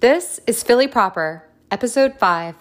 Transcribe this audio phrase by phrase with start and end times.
[0.00, 2.54] This is Philly Proper, episode five.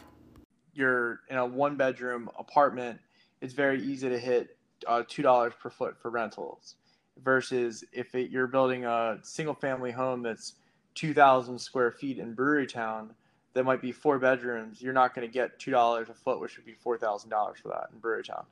[0.73, 2.97] You're in a one bedroom apartment,
[3.41, 4.55] it's very easy to hit
[4.87, 6.75] uh, $2 per foot for rentals.
[7.21, 10.53] Versus if it, you're building a single family home that's
[10.93, 13.13] 2,000 square feet in Brewery Town,
[13.53, 16.65] that might be four bedrooms, you're not going to get $2 a foot, which would
[16.65, 18.45] be $4,000 for that in Brewery Town.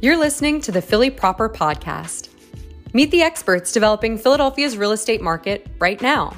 [0.00, 2.28] You're listening to the Philly Proper Podcast.
[2.96, 6.32] Meet the experts developing Philadelphia's real estate market right now.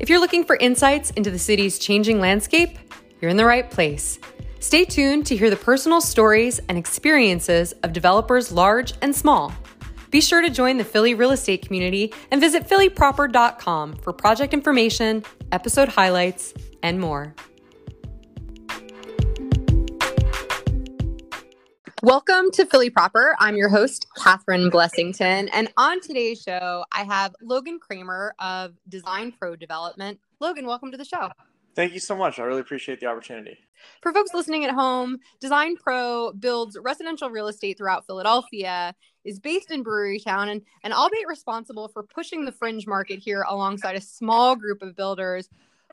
[0.00, 2.78] If you're looking for insights into the city's changing landscape,
[3.20, 4.18] you're in the right place.
[4.58, 9.52] Stay tuned to hear the personal stories and experiences of developers large and small.
[10.10, 15.22] Be sure to join the Philly real estate community and visit phillyproper.com for project information,
[15.52, 17.34] episode highlights, and more.
[22.04, 23.36] Welcome to Philly Proper.
[23.38, 25.48] I'm your host, Catherine Blessington.
[25.52, 30.18] And on today's show, I have Logan Kramer of Design Pro Development.
[30.40, 31.30] Logan, welcome to the show.
[31.76, 32.40] Thank you so much.
[32.40, 33.56] I really appreciate the opportunity.
[34.00, 39.70] For folks listening at home, Design Pro builds residential real estate throughout Philadelphia, is based
[39.70, 44.00] in Brewery Town, and, and albeit responsible for pushing the fringe market here alongside a
[44.00, 45.48] small group of builders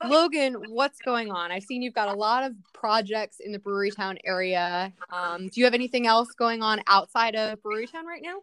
[0.06, 1.52] Logan, what's going on?
[1.52, 4.94] I've seen you've got a lot of projects in the Brewerytown area.
[5.12, 8.40] Um, do you have anything else going on outside of Brewerytown right now?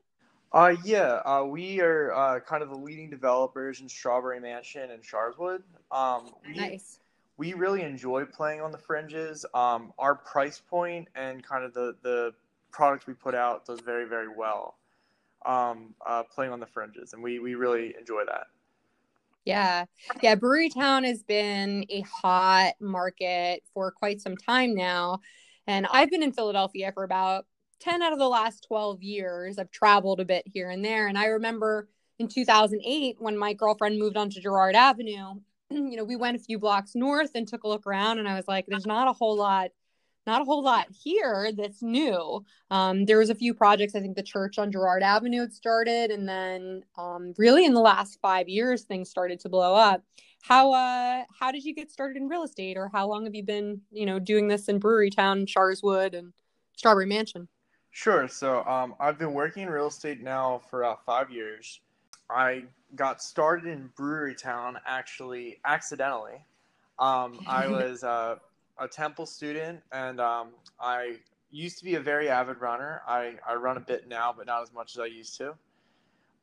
[0.53, 5.03] Uh, yeah, uh, we are uh, kind of the leading developers in Strawberry Mansion and
[5.03, 5.63] Sharswood.
[5.91, 7.01] Um, we, nice.
[7.37, 9.45] We really enjoy playing on the fringes.
[9.55, 12.33] Um, our price point and kind of the, the
[12.71, 14.77] products we put out does very, very well
[15.45, 18.47] um, uh, playing on the fringes, and we, we really enjoy that.
[19.47, 19.87] Yeah.
[20.23, 20.35] Yeah.
[20.35, 25.21] Brewerytown has been a hot market for quite some time now.
[25.69, 27.47] And I've been in Philadelphia for about
[27.81, 29.59] 10 out of the last 12 years.
[29.59, 31.07] I've traveled a bit here and there.
[31.07, 36.17] And I remember in 2008 when my girlfriend moved onto Girard Avenue, you know, we
[36.17, 38.19] went a few blocks north and took a look around.
[38.19, 39.71] And I was like, there's not a whole lot
[40.27, 42.45] not a whole lot here that's new.
[42.71, 43.95] Um, there was a few projects.
[43.95, 47.81] I think the church on Girard Avenue had started, and then um, really in the
[47.81, 50.03] last five years, things started to blow up.
[50.43, 53.43] How uh, how did you get started in real estate, or how long have you
[53.43, 56.33] been, you know, doing this in Brewery Town, Sharswood, and
[56.77, 57.49] Strawberry Mansion?
[57.91, 58.29] Sure.
[58.29, 61.81] So um, I've been working in real estate now for uh, five years.
[62.29, 62.65] I
[62.95, 66.45] got started in Brewery Town actually accidentally.
[66.99, 68.37] Um, I was uh,
[68.79, 70.49] a Temple student, and um,
[70.81, 71.17] I
[71.51, 73.03] used to be a very avid runner.
[73.07, 75.55] I, I run a bit now, but not as much as I used to.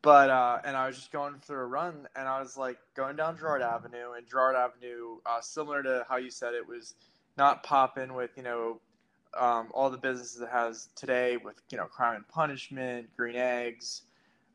[0.01, 3.16] But uh, and I was just going through a run, and I was like going
[3.16, 6.95] down Girard Avenue, and Girard Avenue, uh, similar to how you said it was
[7.38, 8.81] not popping with you know
[9.38, 14.01] um, all the businesses it has today with you know Crime and Punishment, Green Eggs,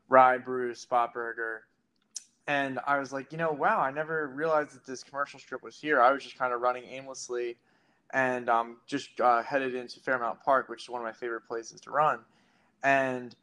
[0.07, 1.63] Rybrew, Spot Burger.
[2.45, 5.79] And I was like, you know, wow, I never realized that this commercial strip was
[5.79, 6.01] here.
[6.01, 7.57] I was just kind of running aimlessly
[8.11, 11.79] and um, just uh, headed into Fairmount Park, which is one of my favorite places
[11.81, 12.19] to run.
[12.83, 13.35] And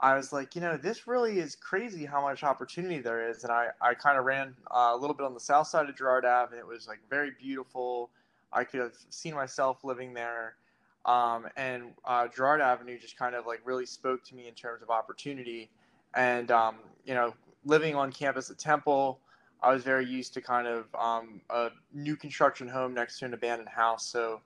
[0.00, 3.44] I was like, you know, this really is crazy how much opportunity there is.
[3.44, 5.96] And I, I kind of ran uh, a little bit on the south side of
[5.96, 8.10] Girard Ave, and it was like very beautiful.
[8.52, 10.56] I could have seen myself living there.
[11.04, 14.82] Um, and uh, Girard Avenue just kind of like really spoke to me in terms
[14.82, 15.70] of opportunity.
[16.14, 17.34] And, um, you know,
[17.64, 19.18] living on campus at Temple,
[19.62, 23.34] I was very used to kind of um, a new construction home next to an
[23.34, 24.06] abandoned house.
[24.06, 24.40] So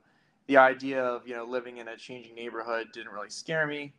[0.47, 3.93] the idea of you know living in a changing neighborhood didn't really scare me,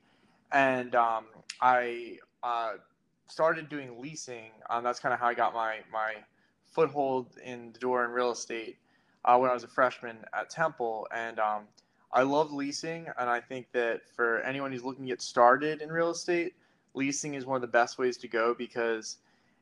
[0.52, 1.26] and um,
[1.62, 2.74] I uh,
[3.28, 4.52] started doing leasing.
[4.70, 6.16] Um, that's kind of how I got my my
[6.72, 8.78] foothold in the door in real estate
[9.26, 11.64] uh, when I was a freshman at Temple, and um,
[12.14, 13.08] I love leasing.
[13.20, 16.54] And I think that for anyone who's looking to get started in real estate,
[16.94, 19.18] leasing is one of the best ways to go because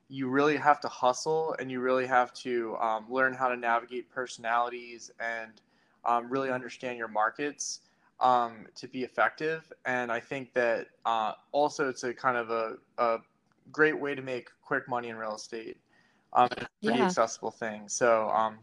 [0.08, 4.10] you really have to hustle and you really have to um, learn how to navigate
[4.10, 5.62] personalities and
[6.06, 7.82] um, really understand your markets
[8.20, 9.72] um, to be effective.
[9.86, 13.18] And I think that uh, also it's a kind of a, a,
[13.72, 15.78] great way to make quick money in real estate.
[16.34, 17.06] Um, it's a pretty yeah.
[17.06, 17.90] accessible thing.
[17.90, 18.59] So, um,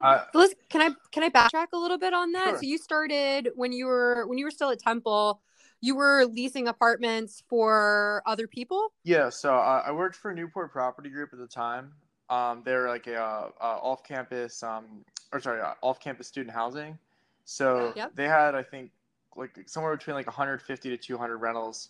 [0.00, 0.24] uh,
[0.68, 2.50] can I can I backtrack a little bit on that?
[2.50, 2.56] Sure.
[2.58, 5.40] So you started when you were when you were still at Temple
[5.82, 8.92] you were leasing apartments for other people?
[9.02, 11.92] Yeah, so uh, I worked for Newport Property Group at the time.
[12.30, 16.96] Um, they're like a, uh, uh, off-campus, um, or sorry, off-campus student housing.
[17.44, 18.12] So yep.
[18.14, 18.92] they had, I think,
[19.36, 21.88] like somewhere between like 150 to 200 rentals,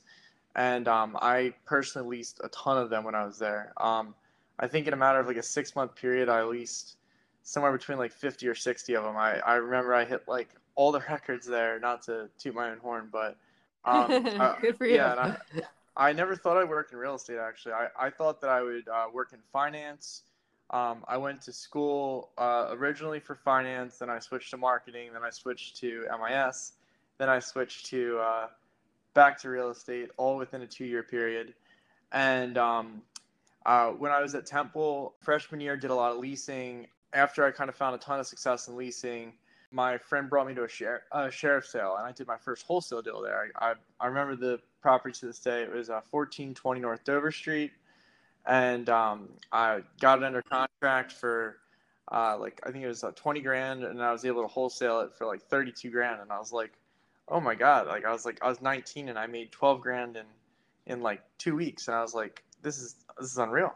[0.56, 3.74] and um, I personally leased a ton of them when I was there.
[3.76, 4.14] Um,
[4.58, 6.96] I think in a matter of like a six-month period, I leased
[7.42, 9.16] somewhere between like 50 or 60 of them.
[9.18, 11.78] I, I remember I hit like all the records there.
[11.78, 13.36] Not to toot my own horn, but
[13.84, 14.96] um, uh, Good for you.
[14.96, 15.36] Yeah,
[15.96, 17.38] I never thought I'd work in real estate.
[17.38, 20.22] Actually, I, I thought that I would uh, work in finance.
[20.70, 25.22] Um, I went to school uh, originally for finance, then I switched to marketing, then
[25.22, 26.72] I switched to MIS,
[27.18, 28.46] then I switched to uh,
[29.12, 31.52] back to real estate, all within a two-year period.
[32.10, 33.02] And um,
[33.66, 36.86] uh, when I was at Temple, freshman year, did a lot of leasing.
[37.12, 39.34] After I kind of found a ton of success in leasing,
[39.72, 42.66] my friend brought me to a share, uh, sheriff sale, and I did my first
[42.66, 43.50] wholesale deal there.
[43.56, 45.62] I, I, I remember the property to this day.
[45.62, 47.72] It was uh, 1420 North Dover Street,
[48.46, 51.58] and um, I got it under contract for
[52.10, 55.00] uh, like I think it was uh, 20 grand, and I was able to wholesale
[55.00, 56.72] it for like 32 grand, and I was like,
[57.28, 57.86] oh my god!
[57.86, 60.26] Like I was like I was 19 and I made 12 grand in
[60.86, 63.72] in like two weeks, and I was like, this is this is unreal.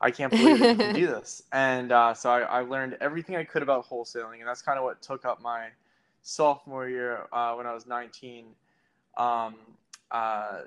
[0.00, 1.42] I can't believe I can do this.
[1.52, 4.84] And uh, so I, I, learned everything I could about wholesaling, and that's kind of
[4.84, 5.68] what took up my
[6.22, 8.46] sophomore year uh, when I was 19.
[9.16, 9.56] Um,
[10.10, 10.60] uh,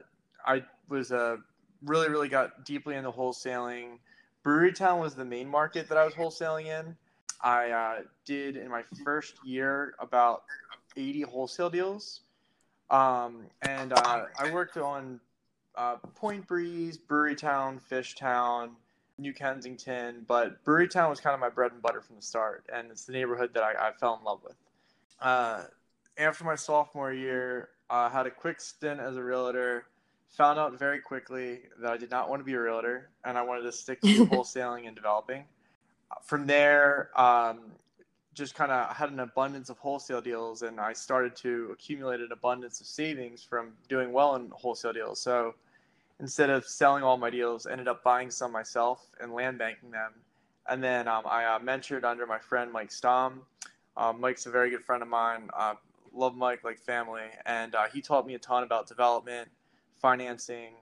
[0.45, 1.37] I was a uh,
[1.85, 3.99] really, really got deeply into wholesaling.
[4.45, 6.95] Brewerytown was the main market that I was wholesaling in.
[7.41, 10.43] I uh, did in my first year about
[10.97, 12.21] 80 wholesale deals.
[12.89, 15.19] Um, and uh, I worked on
[15.75, 18.71] uh, Point Breeze, Brewerytown, Fishtown,
[19.21, 22.89] New Kensington, but Brewerytown was kind of my bread and butter from the start, and
[22.91, 24.55] it's the neighborhood that I, I fell in love with.
[25.21, 25.63] Uh,
[26.17, 29.85] after my sophomore year, I had a quick stint as a realtor.
[30.37, 33.41] Found out very quickly that I did not want to be a realtor, and I
[33.41, 35.43] wanted to stick to wholesaling and developing.
[36.23, 37.71] From there, um,
[38.33, 42.31] just kind of had an abundance of wholesale deals, and I started to accumulate an
[42.31, 45.19] abundance of savings from doing well in wholesale deals.
[45.19, 45.55] So
[46.21, 50.13] instead of selling all my deals, ended up buying some myself and land banking them.
[50.69, 53.41] And then um, I uh, mentored under my friend Mike Stom.
[53.97, 55.49] Um, Mike's a very good friend of mine.
[55.57, 55.73] Uh,
[56.13, 59.49] love Mike like family, and uh, he taught me a ton about development,
[59.99, 60.75] financing.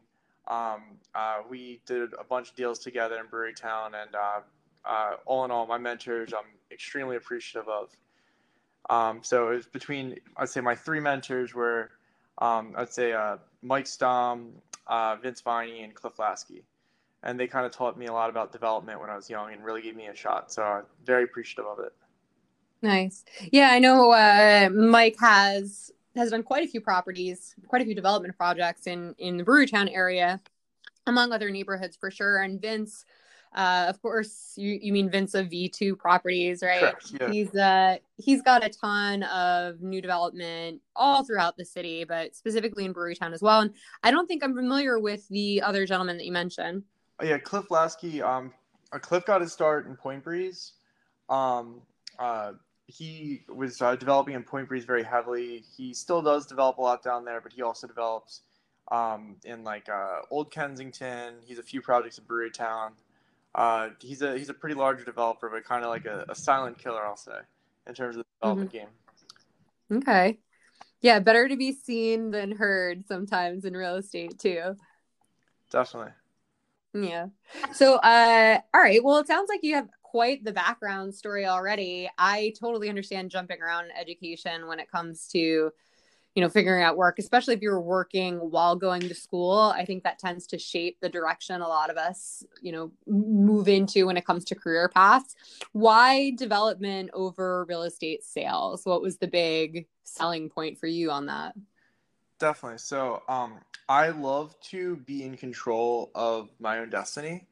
[0.47, 0.81] Um,
[1.15, 4.41] uh, we did a bunch of deals together in Brewerytown, and uh,
[4.85, 7.89] uh, all in all, my mentors I'm extremely appreciative of.
[8.89, 11.91] Um, so it was between I'd say my three mentors were
[12.39, 13.13] um, I'd say
[13.61, 14.51] Mike Stom,
[14.89, 16.63] uh, Vince Viney and Cliff Lasky.
[17.23, 19.63] And they kind of taught me a lot about development when I was young and
[19.63, 20.51] really gave me a shot.
[20.51, 21.93] So I'm very appreciative of it.
[22.81, 23.25] Nice.
[23.51, 27.95] Yeah, I know uh, Mike has has done quite a few properties, quite a few
[27.95, 30.39] development projects in in the Brewerytown area,
[31.05, 32.41] among other neighborhoods for sure.
[32.41, 33.03] And Vince
[33.53, 36.79] uh, of course, you, you mean Vince of V2 properties, right?
[36.79, 37.31] Correct, yeah.
[37.31, 42.85] He's uh he's got a ton of new development all throughout the city, but specifically
[42.85, 43.61] in Brewerytown as well.
[43.61, 43.73] And
[44.03, 46.83] I don't think I'm familiar with the other gentleman that you mentioned.
[47.19, 48.21] Oh, yeah, Cliff Lasky.
[48.21, 48.53] Um,
[48.93, 50.73] uh, Cliff got his start in Point Breeze.
[51.27, 51.81] Um,
[52.17, 52.53] uh,
[52.85, 55.63] he was uh, developing in Point Breeze very heavily.
[55.75, 58.41] He still does develop a lot down there, but he also develops
[58.91, 61.35] um, in like uh, Old Kensington.
[61.45, 62.91] He's a few projects in Brewerytown.
[63.55, 66.77] Uh, he's a he's a pretty large developer, but kind of like a, a, silent
[66.77, 67.39] killer, I'll say,
[67.87, 69.97] in terms of the development mm-hmm.
[69.97, 69.99] game.
[69.99, 70.39] Okay.
[71.01, 74.75] Yeah, better to be seen than heard sometimes in real estate too.
[75.71, 76.11] Definitely.
[76.93, 77.27] Yeah.
[77.73, 79.03] So, uh, all right.
[79.03, 82.09] Well, it sounds like you have quite the background story already.
[82.17, 85.71] I totally understand jumping around education when it comes to
[86.35, 90.03] you know figuring out work especially if you're working while going to school i think
[90.03, 94.17] that tends to shape the direction a lot of us you know move into when
[94.17, 95.35] it comes to career paths.
[95.71, 98.85] Why development over real estate sales?
[98.85, 101.55] What was the big selling point for you on that?
[102.39, 102.79] Definitely.
[102.79, 107.47] So um i love to be in control of my own destiny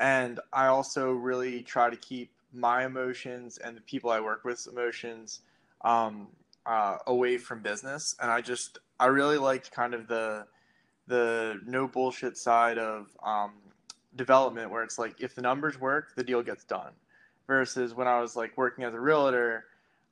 [0.00, 4.66] and i also really try to keep my emotions and the people i work with
[4.66, 5.42] emotions
[5.82, 6.28] um,
[6.66, 10.46] uh, away from business, and I just I really liked kind of the
[11.06, 13.52] the no bullshit side of um,
[14.16, 16.92] development, where it's like if the numbers work, the deal gets done.
[17.46, 19.66] Versus when I was like working as a realtor,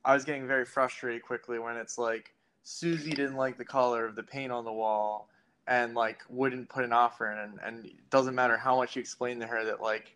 [0.05, 2.33] I was getting very frustrated quickly when it's like
[2.63, 5.27] Susie didn't like the color of the paint on the wall
[5.67, 9.01] and like wouldn't put an offer in, and, and it doesn't matter how much you
[9.01, 10.15] explain to her that like,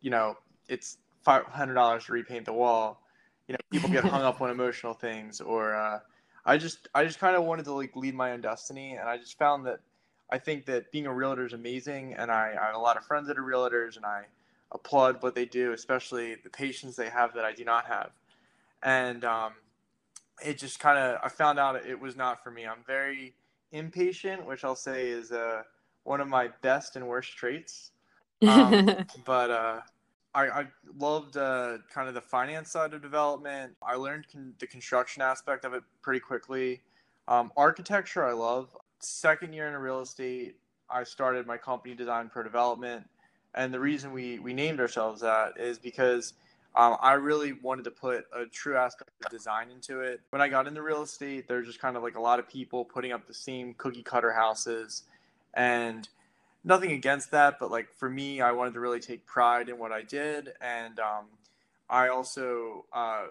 [0.00, 3.00] you know, it's five hundred dollars to repaint the wall
[3.48, 5.98] you know people get hung up on emotional things or uh,
[6.44, 8.92] i just i just kind of wanted to like lead my own destiny.
[8.92, 9.80] And i just found that
[10.30, 12.14] i think that being a realtor is amazing.
[12.14, 14.22] And I, I have a lot of friends that are realtors and i
[14.70, 18.10] applaud what they do especially the patience they have that i do not have.
[18.82, 19.54] And um,
[20.44, 22.66] it just kind of i found out it was not for me.
[22.66, 23.34] I'm very
[23.70, 25.62] impatient which i'll say is uh,
[26.04, 27.92] one of my best and worst traits.
[28.46, 29.80] Um, but uh,
[30.38, 30.66] I, I
[30.96, 33.74] loved uh, kind of the finance side of development.
[33.82, 36.80] I learned con- the construction aspect of it pretty quickly.
[37.26, 38.76] Um, architecture, I love.
[39.00, 40.56] Second year in real estate,
[40.88, 43.04] I started my company Design Pro Development,
[43.54, 46.34] and the reason we we named ourselves that is because
[46.76, 50.20] um, I really wanted to put a true aspect of design into it.
[50.30, 52.84] When I got into real estate, there's just kind of like a lot of people
[52.84, 55.02] putting up the same cookie cutter houses,
[55.54, 56.08] and
[56.68, 59.90] nothing against that, but like for me, I wanted to really take pride in what
[59.90, 61.24] I did, and um,
[61.90, 63.24] I also uh,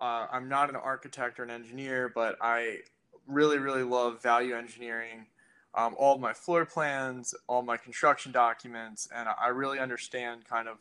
[0.00, 2.80] uh, I'm not an architect or an engineer, but I
[3.26, 5.26] really really love value engineering.
[5.74, 10.76] Um, all my floor plans, all my construction documents, and I really understand kind of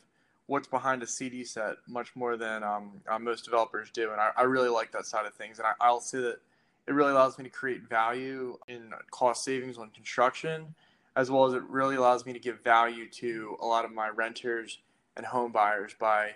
[0.47, 4.31] what's behind a CD set much more than um, uh, most developers do, and I,
[4.35, 5.59] I, really like that side of things.
[5.59, 6.39] And I, will say that
[6.87, 10.75] it really allows me to create value in cost savings on construction,
[11.15, 14.09] as well as it really allows me to give value to a lot of my
[14.09, 14.79] renters
[15.17, 16.31] and home buyers by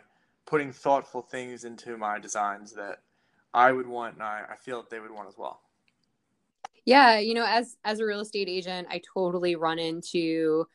[0.46, 3.02] putting thoughtful things into my designs that
[3.54, 5.62] I would want, and I, I feel that they would want as well.
[6.84, 10.68] Yeah, you know, as as a real estate agent, I totally run into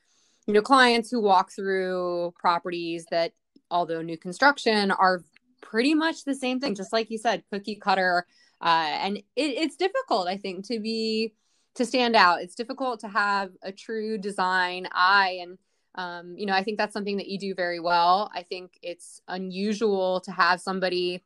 [0.47, 3.33] you know clients who walk through properties that
[3.71, 5.23] although new construction are
[5.61, 8.27] pretty much the same thing just like you said cookie cutter
[8.61, 11.33] uh, and it, it's difficult i think to be
[11.75, 15.59] to stand out it's difficult to have a true design eye and
[15.97, 19.21] um, you know i think that's something that you do very well i think it's
[19.29, 21.23] unusual to have somebody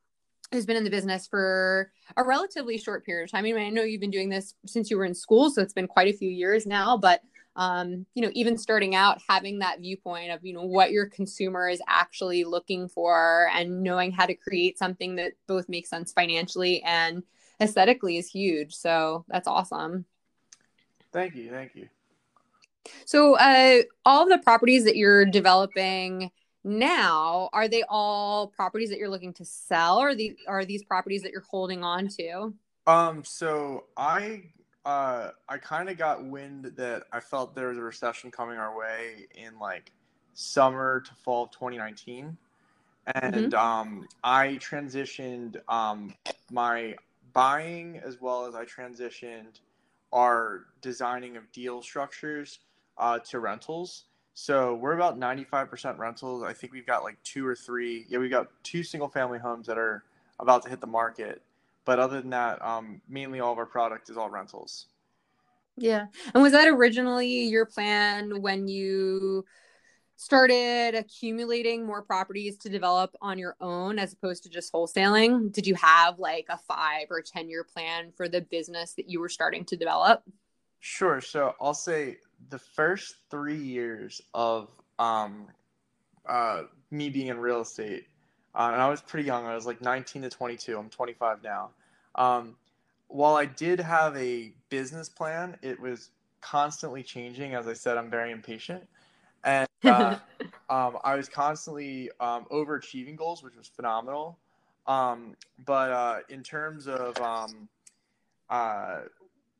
[0.52, 3.70] who's been in the business for a relatively short period of time i mean i
[3.70, 6.16] know you've been doing this since you were in school so it's been quite a
[6.16, 7.20] few years now but
[7.56, 11.68] um, you know, even starting out, having that viewpoint of, you know, what your consumer
[11.68, 16.82] is actually looking for and knowing how to create something that both makes sense financially
[16.82, 17.22] and
[17.60, 18.74] aesthetically is huge.
[18.74, 20.04] So that's awesome.
[21.14, 21.48] Thank you.
[21.48, 21.88] Thank you.
[23.06, 26.32] So, uh, all the properties that you're developing
[26.64, 31.22] now, are they all properties that you're looking to sell or the, are these properties
[31.22, 32.52] that you're holding on to?
[32.88, 34.42] Um, so I
[34.84, 38.76] uh, I kind of got wind that I felt there was a recession coming our
[38.76, 39.92] way in like
[40.34, 42.36] summer to fall of 2019.
[43.06, 43.54] And mm-hmm.
[43.54, 46.12] um, I transitioned um,
[46.50, 46.96] my
[47.32, 49.60] buying as well as I transitioned
[50.14, 52.60] our designing of deal structures
[52.96, 54.04] uh, to rentals.
[54.32, 56.42] So we're about 95% rentals.
[56.42, 58.06] I think we've got like two or three.
[58.08, 60.04] Yeah, we've got two single family homes that are
[60.40, 61.42] about to hit the market.
[61.84, 64.86] But other than that, um, mainly all of our product is all rentals.
[65.76, 66.06] Yeah.
[66.32, 69.44] And was that originally your plan when you
[70.16, 75.52] started accumulating more properties to develop on your own as opposed to just wholesaling?
[75.52, 79.20] Did you have like a five or 10 year plan for the business that you
[79.20, 80.22] were starting to develop?
[80.80, 81.20] Sure.
[81.20, 82.18] So I'll say
[82.50, 84.68] the first three years of
[84.98, 85.48] um,
[86.26, 88.06] uh, me being in real estate,
[88.54, 89.46] uh, and I was pretty young.
[89.46, 90.78] I was like 19 to 22.
[90.78, 91.70] I'm 25 now.
[92.14, 92.54] Um,
[93.08, 97.54] while I did have a business plan, it was constantly changing.
[97.54, 98.84] As I said, I'm very impatient.
[99.44, 100.16] And uh,
[100.68, 104.38] um, I was constantly um, overachieving goals, which was phenomenal.
[104.86, 107.68] Um, but uh, in terms of um,
[108.50, 109.00] uh,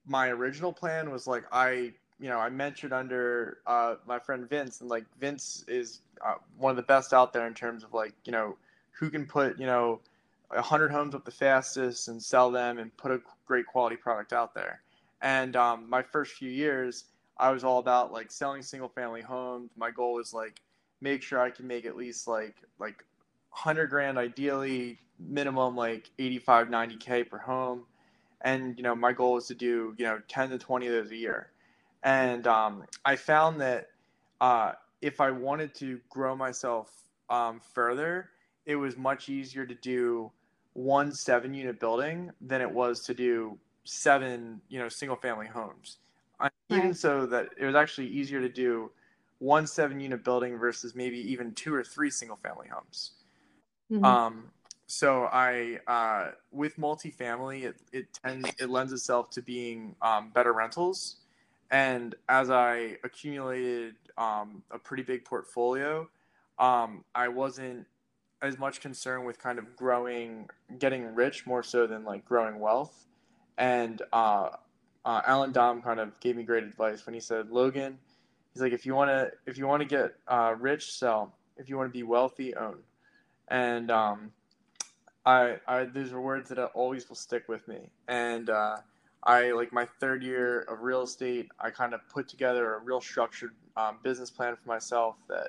[0.07, 4.81] my original plan was like I, you know, I mentored under uh, my friend Vince,
[4.81, 8.12] and like Vince is uh, one of the best out there in terms of like
[8.25, 8.57] you know
[8.93, 10.00] who can put you know
[10.49, 14.55] 100 homes up the fastest and sell them and put a great quality product out
[14.55, 14.81] there.
[15.23, 17.05] And um, my first few years,
[17.37, 19.71] I was all about like selling single family homes.
[19.76, 20.61] My goal was like
[21.00, 23.05] make sure I can make at least like like
[23.50, 27.85] 100 grand ideally, minimum like 85 90k per home.
[28.41, 31.11] And you know, my goal was to do, you know, 10 to 20 of those
[31.11, 31.50] a year.
[32.03, 33.88] And um, I found that
[34.41, 36.91] uh, if I wanted to grow myself
[37.31, 38.31] um, further,
[38.67, 40.31] it was much easier to do
[40.75, 45.99] one seven unit building than it was to do seven, you know, single family homes.
[46.41, 46.53] Right.
[46.71, 48.91] Even so that it was actually easier to do
[49.38, 53.12] one seven unit building versus maybe even two or three single family homes.
[53.91, 54.05] Mm-hmm.
[54.05, 54.45] Um,
[54.87, 60.53] so I, uh, with multifamily, it, it tends, it lends itself to being um, better
[60.53, 61.17] rentals.
[61.71, 66.09] And as I accumulated um, a pretty big portfolio,
[66.59, 67.87] um, I wasn't
[68.43, 70.49] as much concern with kind of growing,
[70.79, 73.07] getting rich more so than like growing wealth.
[73.57, 74.50] And uh,
[75.04, 77.99] uh, Alan Dom kind of gave me great advice when he said, Logan,
[78.52, 81.34] he's like, if you want to, if you want to get uh, rich, sell.
[81.56, 82.78] If you want to be wealthy, own.
[83.49, 84.32] And um,
[85.25, 87.90] I, I, those are words that always will stick with me.
[88.08, 88.78] And uh,
[89.23, 93.00] I, like my third year of real estate, I kind of put together a real
[93.00, 95.49] structured um, business plan for myself that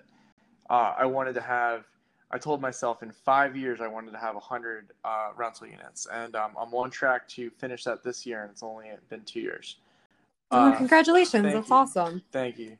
[0.69, 1.85] uh, I wanted to have
[2.31, 6.35] I told myself in five years I wanted to have 100 uh, rental units, and
[6.35, 9.77] um, I'm on track to finish that this year, and it's only been two years.
[10.51, 11.53] Oh, uh, congratulations!
[11.53, 11.75] That's you.
[11.75, 12.21] awesome.
[12.31, 12.77] Thank you.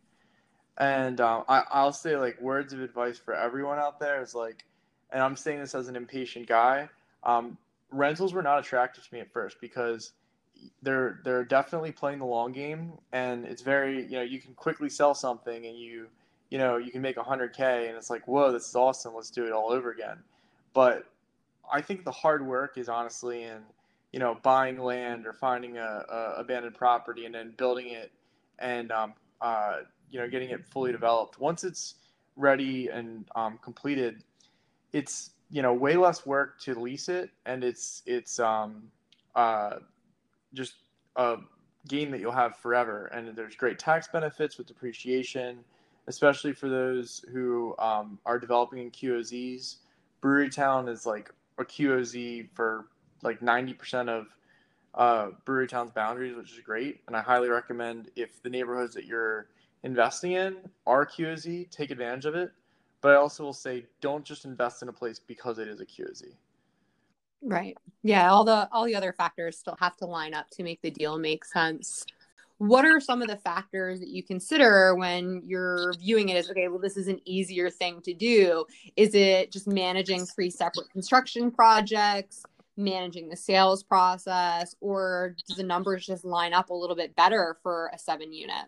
[0.78, 4.66] And um, I, I'll say like words of advice for everyone out there is like,
[5.12, 6.90] and I'm saying this as an impatient guy.
[7.24, 7.58] Um,
[7.92, 10.12] rentals were not attractive to me at first because
[10.82, 14.90] they're they're definitely playing the long game, and it's very you know you can quickly
[14.90, 16.08] sell something and you
[16.50, 19.46] you know you can make 100k and it's like whoa this is awesome let's do
[19.46, 20.18] it all over again,
[20.74, 21.06] but
[21.72, 23.60] I think the hard work is honestly in
[24.12, 28.12] you know buying land or finding a, a abandoned property and then building it
[28.60, 31.40] and um, uh, you know getting it fully developed.
[31.40, 31.96] Once it's
[32.36, 34.24] ready and um, completed,
[34.94, 38.84] it's you know way less work to lease it, and it's it's um,
[39.36, 39.78] uh,
[40.54, 40.76] just
[41.16, 41.38] a
[41.88, 43.08] game that you'll have forever.
[43.08, 45.60] And there's great tax benefits with depreciation,
[46.08, 49.78] especially for those who um, are developing in QOZs.
[50.22, 52.88] Brewery Town is like a QOZ for
[53.24, 54.28] like 90% of
[54.94, 57.02] uh, Brewery Town's boundaries, which is great.
[57.08, 59.48] And I highly recommend if the neighborhoods that you're
[59.84, 60.58] investing in
[60.88, 62.52] are QOZ, take advantage of it.
[63.02, 65.86] But I also will say don't just invest in a place because it is a
[65.86, 66.34] QOZ.
[67.42, 67.78] Right.
[68.02, 70.90] Yeah, all the all the other factors still have to line up to make the
[70.90, 72.06] deal make sense.
[72.58, 76.68] What are some of the factors that you consider when you're viewing it as okay,
[76.68, 78.66] well this is an easier thing to do?
[78.96, 82.44] Is it just managing three separate construction projects?
[82.78, 87.56] managing the sales process or do the numbers just line up a little bit better
[87.64, 88.66] for a seven unit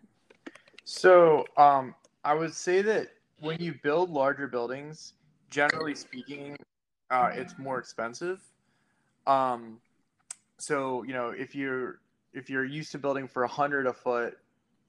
[0.90, 3.10] so um, I would say that
[3.42, 5.16] when you build larger buildings,
[5.50, 6.56] generally speaking,
[7.12, 8.40] uh, it's more expensive.
[9.28, 9.82] Um,
[10.58, 12.00] so you know if you're
[12.38, 14.38] if you're used to building for a hundred a foot,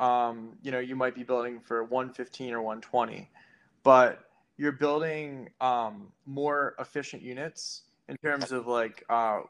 [0.01, 3.29] um, you know you might be building for 115 or 120,
[3.83, 4.25] but
[4.59, 9.41] you're building um, more efficient units in terms of like uh,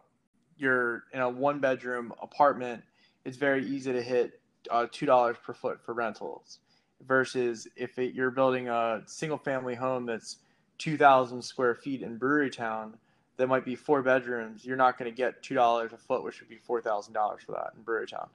[0.56, 2.82] you're in a one bedroom apartment.
[3.24, 4.40] It's very easy to hit
[4.70, 6.60] uh, two dollars per foot for rentals,
[7.06, 10.36] versus if it, you're building a single family home that's
[10.78, 12.96] two thousand square feet in Brewery Town,
[13.38, 14.64] that might be four bedrooms.
[14.64, 17.42] You're not going to get two dollars a foot, which would be four thousand dollars
[17.46, 18.28] for that in Brewery Town.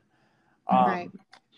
[0.67, 1.11] Um, right.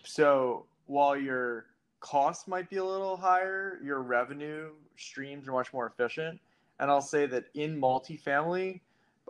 [0.04, 1.66] So while your
[2.00, 6.38] costs might be a little higher, your revenue streams are much more efficient.
[6.78, 8.80] And I'll say that in multifamily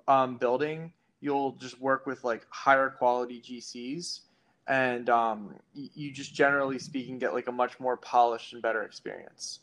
[0.08, 4.20] um, building, you'll just work with like higher quality GCs
[4.68, 9.60] and um, you just generally speaking get like a much more polished and better experience.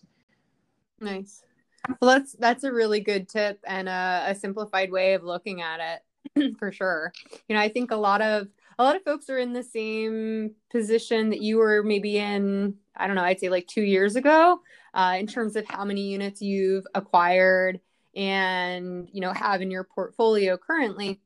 [1.00, 1.44] Nice.
[2.02, 6.02] Well, that's that's a really good tip and a, a simplified way of looking at
[6.36, 7.12] it for sure.
[7.48, 8.48] You know, I think a lot of
[8.80, 12.76] a lot of folks are in the same position that you were maybe in.
[12.96, 13.24] I don't know.
[13.24, 14.62] I'd say like two years ago,
[14.94, 17.80] uh, in terms of how many units you've acquired
[18.16, 21.20] and you know have in your portfolio currently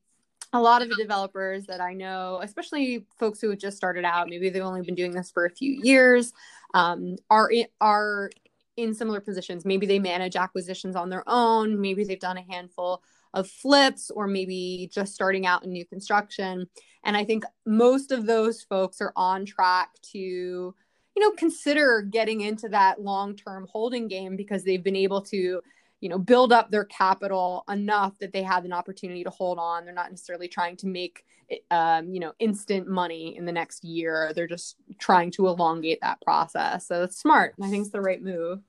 [0.52, 4.28] a lot of the developers that I know, especially folks who have just started out,
[4.28, 6.32] maybe they've only been doing this for a few years,
[6.74, 8.30] um, are are
[8.78, 9.64] in similar positions.
[9.64, 11.80] Maybe they manage acquisitions on their own.
[11.80, 13.02] Maybe they've done a handful
[13.34, 16.66] of flips, or maybe just starting out in new construction.
[17.04, 20.74] And I think most of those folks are on track to, you
[21.16, 25.60] know, consider getting into that long term holding game because they've been able to
[26.00, 29.84] you know build up their capital enough that they have an opportunity to hold on
[29.84, 31.24] they're not necessarily trying to make
[31.70, 36.20] um, you know instant money in the next year they're just trying to elongate that
[36.20, 38.60] process so it's smart i think it's the right move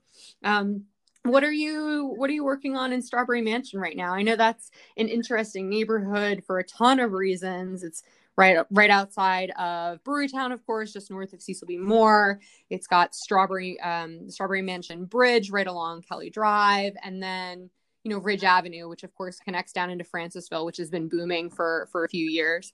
[0.44, 0.84] um,
[1.24, 4.36] what are you what are you working on in strawberry mansion right now i know
[4.36, 8.02] that's an interesting neighborhood for a ton of reasons it's
[8.40, 11.76] right right outside of Brewerytown, of course, just north of Cecil B.
[11.76, 12.40] Moore.
[12.70, 17.68] It's got Strawberry um, Strawberry Mansion Bridge right along Kelly Drive, and then
[18.02, 21.50] you know Ridge Avenue, which of course connects down into Francisville, which has been booming
[21.50, 22.72] for for a few years.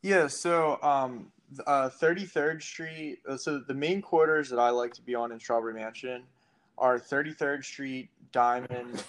[0.00, 1.30] Yeah, so um,
[1.66, 3.18] uh, 33rd Street.
[3.28, 6.24] Uh, so the main quarters that I like to be on in Strawberry Mansion
[6.78, 9.02] are 33rd Street, Diamond,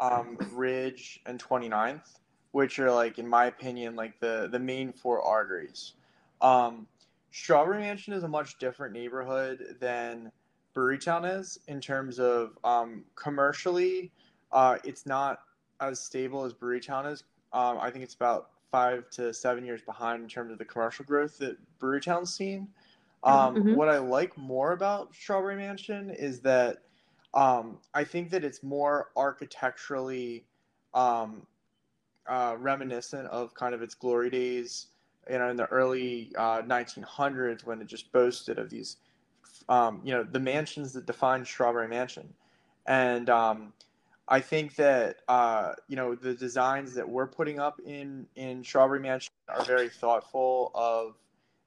[0.00, 2.16] um, Ridge, and 29th
[2.56, 5.92] which are like in my opinion like the the main four arteries.
[6.40, 6.86] Um,
[7.30, 10.32] Strawberry Mansion is a much different neighborhood than
[10.74, 14.10] Brewerytown is in terms of um, commercially.
[14.52, 15.40] Uh, it's not
[15.82, 17.24] as stable as Brewerytown is.
[17.52, 21.04] Um, I think it's about five to seven years behind in terms of the commercial
[21.04, 22.68] growth that Brewerytown's seen.
[23.22, 23.74] Um, mm-hmm.
[23.74, 26.78] What I like more about Strawberry Mansion is that
[27.34, 30.44] um, I think that it's more architecturally
[30.94, 31.46] um,
[32.26, 34.86] uh, reminiscent of kind of its glory days,
[35.30, 38.96] you know, in the early uh, 1900s when it just boasted of these,
[39.68, 42.32] um, you know, the mansions that defined Strawberry Mansion.
[42.86, 43.72] And um,
[44.28, 49.00] I think that, uh, you know, the designs that we're putting up in, in Strawberry
[49.00, 51.16] Mansion are very thoughtful of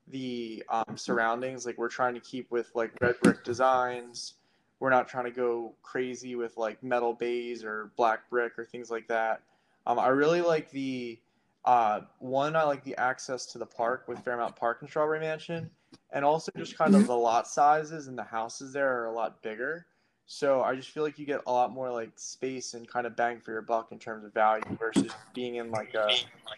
[0.08, 1.66] the um, surroundings.
[1.66, 4.34] Like we're trying to keep with like red brick designs.
[4.80, 8.90] We're not trying to go crazy with like metal bays or black brick or things
[8.90, 9.42] like that.
[9.86, 11.20] Um, I really like the
[11.66, 12.56] uh, one.
[12.56, 15.70] I like the access to the park with Fairmount Park and Strawberry Mansion,
[16.12, 19.42] and also just kind of the lot sizes and the houses there are a lot
[19.42, 19.86] bigger.
[20.32, 23.16] So I just feel like you get a lot more like space and kind of
[23.16, 26.08] bang for your buck in terms of value versus being in like a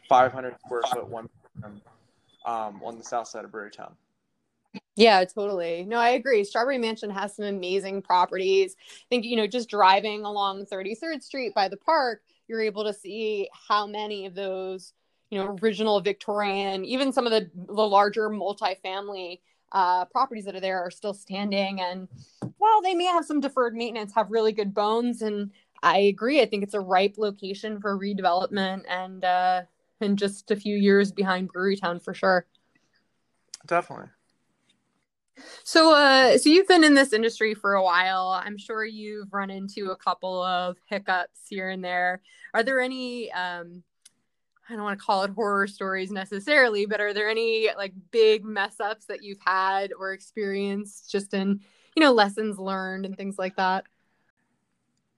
[0.09, 1.29] 500 square foot one
[2.45, 3.93] um, on the south side of Brewerytown.
[4.95, 5.85] Yeah, totally.
[5.85, 6.43] No, I agree.
[6.43, 8.75] Strawberry Mansion has some amazing properties.
[8.79, 12.93] I think, you know, just driving along 33rd Street by the park, you're able to
[12.93, 14.93] see how many of those,
[15.29, 19.39] you know, original Victorian, even some of the, the larger multifamily
[19.71, 21.79] uh, properties that are there are still standing.
[21.79, 22.09] And
[22.57, 25.21] while they may have some deferred maintenance, have really good bones.
[25.21, 25.51] And
[25.81, 26.41] I agree.
[26.41, 29.61] I think it's a ripe location for redevelopment and uh,
[30.01, 32.45] and just a few years behind Brewerytown for sure.
[33.65, 34.09] Definitely.
[35.63, 38.41] So, uh, so you've been in this industry for a while.
[38.43, 42.21] I'm sure you've run into a couple of hiccups here and there.
[42.53, 43.83] Are there any um,
[44.71, 48.45] I don't want to call it horror stories necessarily, but are there any like big
[48.45, 51.59] mess ups that you've had or experienced just in,
[51.95, 53.83] you know, lessons learned and things like that?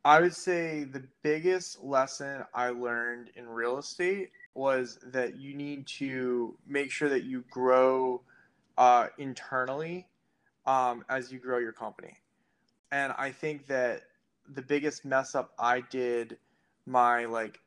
[0.05, 5.85] I would say the biggest lesson I learned in real estate was that you need
[5.87, 8.21] to make sure that you grow
[8.77, 10.07] uh, internally
[10.65, 12.15] um, as you grow your company.
[12.91, 14.03] And I think that
[14.47, 16.37] the biggest mess up I did
[16.85, 17.59] my like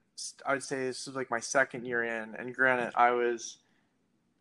[0.46, 3.58] I would say this was like my second year in, and granted, I was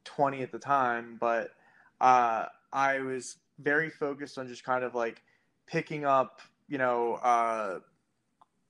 [0.06, 1.52] 20 at the time, but
[2.00, 5.22] uh, I was very focused on just kind of like
[5.68, 7.80] picking up, you know, uh,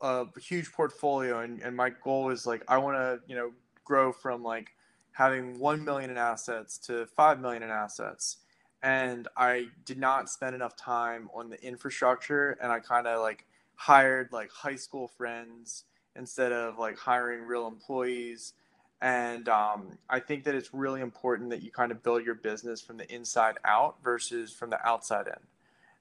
[0.01, 3.51] a huge portfolio, and, and my goal was like I want to, you know,
[3.83, 4.69] grow from like
[5.11, 8.37] having one million in assets to five million in assets,
[8.85, 13.47] and I did not spend enough time on the infrastructure, and I kind of like
[13.73, 18.53] hired like high school friends instead of like hiring real employees.
[19.01, 22.79] And um, I think that it's really important that you kind of build your business
[22.79, 25.33] from the inside out versus from the outside in.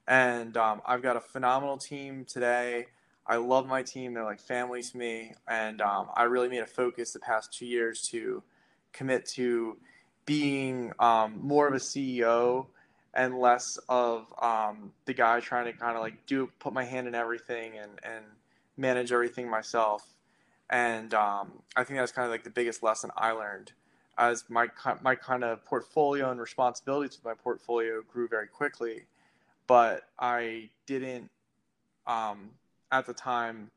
[0.07, 2.89] And um, I've got a phenomenal team today.
[3.27, 4.13] I love my team.
[4.13, 5.33] They're like family to me.
[5.49, 8.43] And um, I really made a focus the past two years to
[8.93, 9.79] commit to
[10.27, 12.67] being um, more of a CEO
[13.15, 17.07] and less of um, the guy trying to kind of like do put my hand
[17.07, 18.25] in everything and, and
[18.77, 20.15] manage everything myself.
[20.71, 23.73] And um, I think that's kind of like the biggest lesson I learned
[24.19, 24.69] as my
[25.03, 29.03] my kind of portfolio and responsibilities with my portfolio grew very quickly,
[29.67, 31.31] but I didn't
[32.07, 32.51] um,
[32.93, 33.71] at the time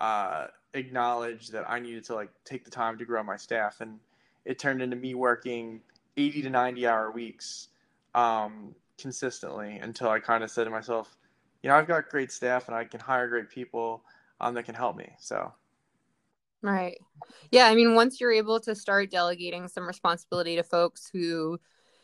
[0.00, 3.98] uh, acknowledge that I needed to like take the time to grow my staff, and
[4.46, 5.80] it turned into me working
[6.16, 7.68] 80 to 90 hour weeks
[8.14, 11.16] um, consistently until I kind of said to myself,
[11.62, 14.02] you know, I've got great staff and I can hire great people
[14.40, 15.12] um, that can help me.
[15.18, 15.52] So.
[16.62, 16.96] Right.
[17.50, 17.66] Yeah.
[17.66, 21.58] I mean, once you're able to start delegating some responsibility to folks who,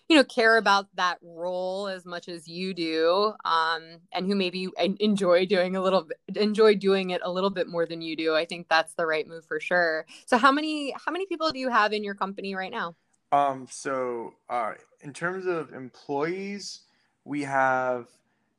[0.09, 4.69] you know, care about that role as much as you do, um, and who maybe
[5.01, 8.45] enjoy doing a little, enjoy doing it a little bit more than you do, I
[8.45, 10.07] think that's the right move for sure.
[10.27, 12.95] So, how many, how many people do you have in your company right now?
[13.31, 13.67] Um.
[13.71, 16.81] So, uh, in terms of employees,
[17.25, 18.09] we have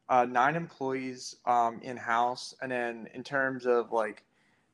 [0.10, 4.24] uh, nine employees um, in house, and then in terms of like,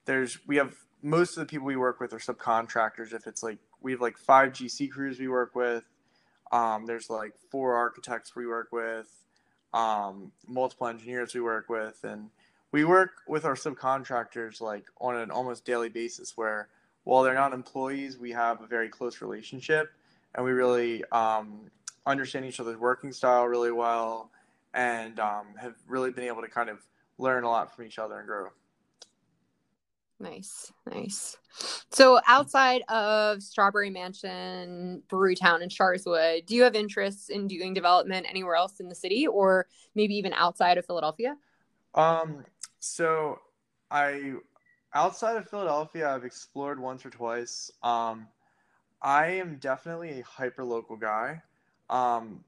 [0.06, 3.14] there's we have most of the people we work with are subcontractors.
[3.14, 5.84] If it's like we have like five GC crews we work with,
[6.52, 9.08] um, there's like four architects we work with,
[9.74, 12.30] um, multiple engineers we work with, and
[12.72, 16.36] we work with our subcontractors like on an almost daily basis.
[16.36, 16.70] Where
[17.04, 19.92] while they're not employees, we have a very close relationship,
[20.36, 21.70] and we really um,
[22.06, 24.32] understand each other's working style really well
[24.74, 26.80] and um, have really been able to kind of
[27.18, 28.50] learn a lot from each other and grow.
[30.22, 31.38] Nice, nice.
[31.92, 38.26] So, outside of Strawberry Mansion, Brewerytown, and Sharswood, do you have interests in doing development
[38.30, 41.38] anywhere else in the city, or maybe even outside of Philadelphia?
[41.96, 42.44] Um,
[42.80, 43.40] so
[43.90, 44.34] I
[44.94, 47.72] outside of Philadelphia, I've explored once or twice.
[47.82, 48.28] Um,
[49.02, 51.42] I am definitely a hyper local guy.
[51.90, 52.44] Um,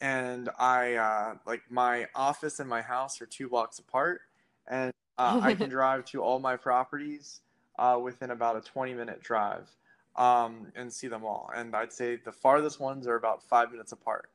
[0.00, 4.22] and I uh, like my office and my house are two blocks apart,
[4.66, 7.40] and uh, I can drive to all my properties
[7.78, 9.68] uh, within about a 20 minute drive
[10.16, 11.50] um, and see them all.
[11.54, 14.30] And I'd say the farthest ones are about five minutes apart.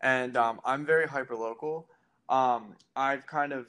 [0.00, 1.86] And um, I'm very hyper local.
[2.28, 3.68] Um, I've kind of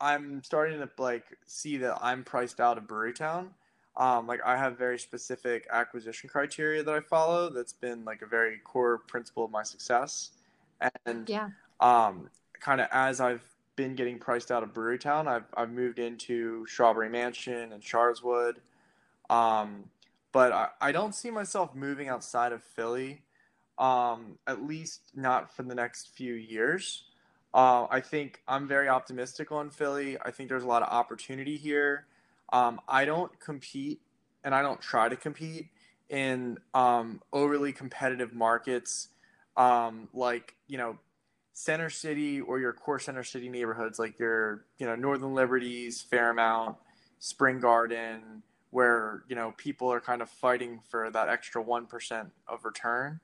[0.00, 3.48] I'm starting to like see that I'm priced out of Brewerytown.
[3.96, 7.48] Um, like I have very specific acquisition criteria that I follow.
[7.48, 10.30] That's been like a very core principle of my success.
[11.06, 11.50] And yeah,
[11.80, 12.28] um,
[12.60, 13.44] kind of as I've
[13.76, 18.56] been getting priced out of Brewerytown, I've I've moved into Strawberry Mansion and Sharswood.
[19.30, 19.84] Um,
[20.32, 23.22] but I, I don't see myself moving outside of Philly,
[23.78, 27.04] um, at least not for the next few years.
[27.54, 30.18] Uh, I think I'm very optimistic on Philly.
[30.24, 32.06] I think there's a lot of opportunity here.
[32.52, 34.00] Um, I don't compete
[34.42, 35.68] and I don't try to compete
[36.10, 39.08] in um, overly competitive markets
[39.56, 40.98] um, like, you know,
[41.54, 46.76] Center City or your core Center City neighborhoods like your, you know, Northern Liberties, Fairmount,
[47.20, 52.64] Spring Garden, where, you know, people are kind of fighting for that extra 1% of
[52.64, 53.20] return.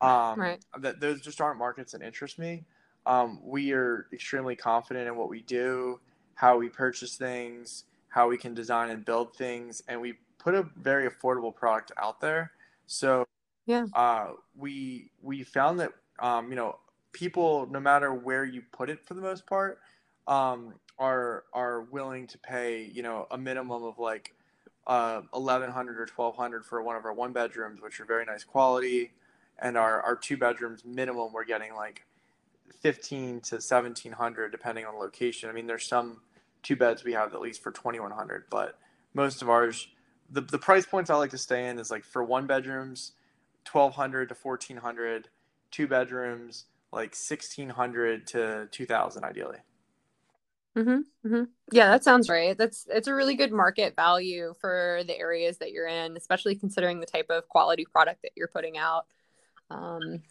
[0.00, 0.64] Um, right.
[0.78, 2.64] That those just aren't markets that interest me.
[3.06, 6.00] Um, we are extremely confident in what we do,
[6.34, 10.66] how we purchase things, how we can design and build things, and we put a
[10.76, 12.50] very affordable product out there.
[12.86, 13.24] So
[13.66, 16.76] yeah, uh, we we found that um, you know
[17.12, 19.80] people, no matter where you put it, for the most part,
[20.26, 24.34] um, are are willing to pay you know a minimum of like
[24.86, 29.12] uh, 1100 or 1200 for one of our one bedrooms, which are very nice quality,
[29.58, 32.04] and our our two bedrooms minimum we're getting like
[32.80, 35.48] 15 to 1700 depending on the location.
[35.48, 36.20] I mean, there's some
[36.62, 38.78] two beds we have at least for 2100, but
[39.14, 39.88] most of ours,
[40.30, 43.12] the, the price points I like to stay in is like for one bedrooms,
[43.70, 45.28] 1200 to 1400,
[45.70, 49.58] two bedrooms, like 1600 to 2000 ideally.
[50.76, 51.04] Mhm.
[51.24, 51.48] Mhm.
[51.72, 52.56] Yeah, that sounds right.
[52.56, 57.00] That's it's a really good market value for the areas that you're in, especially considering
[57.00, 59.06] the type of quality product that you're putting out.
[59.68, 60.22] Um,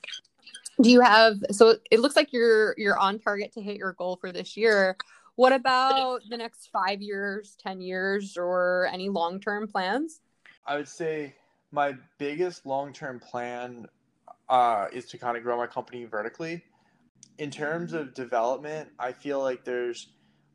[0.81, 4.15] do you have so it looks like you're you're on target to hit your goal
[4.15, 4.97] for this year
[5.35, 10.21] what about the next five years 10 years or any long-term plans
[10.65, 11.33] i would say
[11.71, 13.85] my biggest long-term plan
[14.49, 16.63] uh, is to kind of grow my company vertically
[17.37, 20.07] in terms of development i feel like there's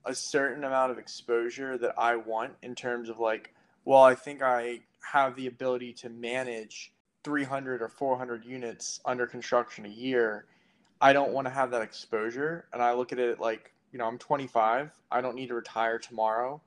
[0.06, 3.54] a certain amount of exposure that i want in terms of like
[3.84, 6.92] well i think i have the ability to manage
[7.24, 10.44] 300 or 400 units under construction a year,
[11.00, 12.66] I don't want to have that exposure.
[12.72, 14.90] And I look at it like, you know, I'm 25.
[15.10, 16.60] I don't need to retire tomorrow.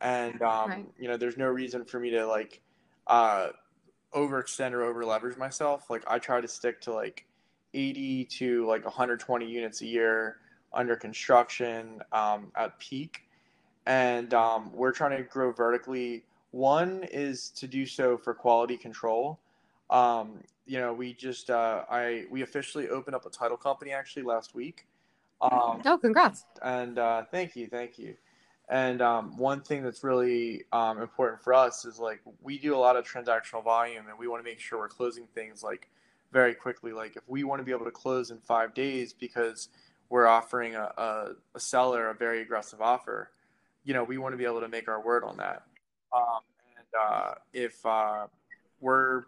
[0.00, 0.86] And, um, right.
[0.98, 2.60] you know, there's no reason for me to like
[3.06, 3.48] uh,
[4.14, 5.90] overextend or over leverage myself.
[5.90, 7.26] Like, I try to stick to like
[7.74, 10.38] 80 to like 120 units a year
[10.72, 13.22] under construction um, at peak.
[13.86, 16.24] And um, we're trying to grow vertically.
[16.50, 19.38] One is to do so for quality control
[19.90, 24.22] um, you know, we just uh, I we officially opened up a title company actually
[24.22, 24.86] last week.
[25.40, 26.44] Um, oh, congrats!
[26.62, 28.14] And uh, thank you, thank you.
[28.70, 32.78] And um, one thing that's really um, important for us is like we do a
[32.78, 35.88] lot of transactional volume, and we want to make sure we're closing things like
[36.32, 36.92] very quickly.
[36.92, 39.68] Like if we want to be able to close in five days because
[40.08, 43.30] we're offering a, a, a seller a very aggressive offer,
[43.84, 45.64] you know, we want to be able to make our word on that.
[46.14, 46.40] Um,
[46.78, 48.28] and uh, if uh,
[48.80, 49.24] we're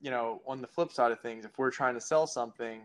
[0.00, 2.80] you know, on the flip side of things, if we're trying to sell something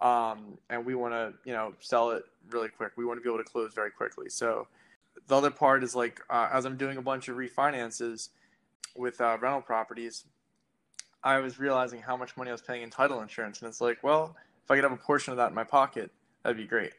[0.00, 3.28] um, and we want to, you know, sell it really quick, we want to be
[3.28, 4.28] able to close very quickly.
[4.28, 4.66] So
[5.28, 8.28] the other part is like, uh, as I'm doing a bunch of refinances
[8.96, 10.24] with uh, rental properties,
[11.22, 13.60] I was realizing how much money I was paying in title insurance.
[13.60, 16.10] And it's like, well, if I could have a portion of that in my pocket,
[16.42, 16.92] that'd be great.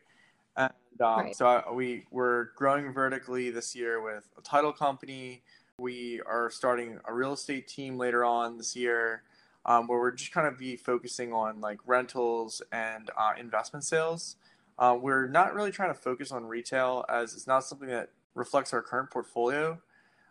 [0.58, 1.36] And um, right.
[1.36, 5.44] so I, we we're growing vertically this year with a title company.
[5.80, 9.22] We are starting a real estate team later on this year
[9.66, 14.38] um, where we're just kind of be focusing on like rentals and uh, investment sales.
[14.80, 18.74] Uh, we're not really trying to focus on retail as it's not something that reflects
[18.74, 19.80] our current portfolio.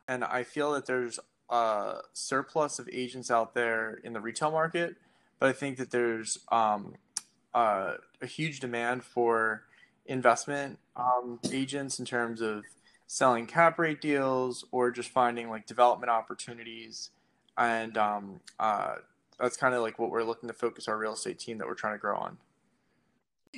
[0.09, 1.19] And I feel that there's
[1.51, 4.97] a surplus of agents out there in the retail market,
[5.39, 6.95] but I think that there's um,
[7.55, 9.65] a huge demand for
[10.07, 12.65] investment um, agents in terms of
[13.09, 17.11] selling cap rate deals or just finding like development opportunities
[17.59, 18.97] and um, uh,
[19.39, 21.75] that's kind of like what we're looking to focus our real estate team that we're
[21.75, 22.37] trying to grow on.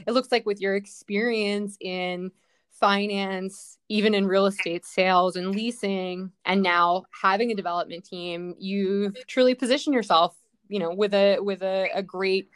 [0.07, 2.31] It looks like with your experience in
[2.79, 9.15] finance, even in real estate sales and leasing, and now having a development team, you've
[9.27, 10.37] truly positioned yourself,
[10.69, 12.49] you know, with a with a, a great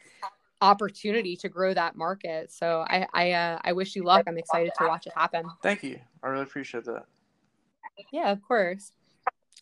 [0.60, 2.52] opportunity to grow that market.
[2.52, 4.24] So I I, uh, I wish you luck.
[4.26, 5.44] I'm excited to watch it happen.
[5.62, 5.98] Thank you.
[6.22, 7.04] I really appreciate that.
[8.12, 8.92] Yeah, of course.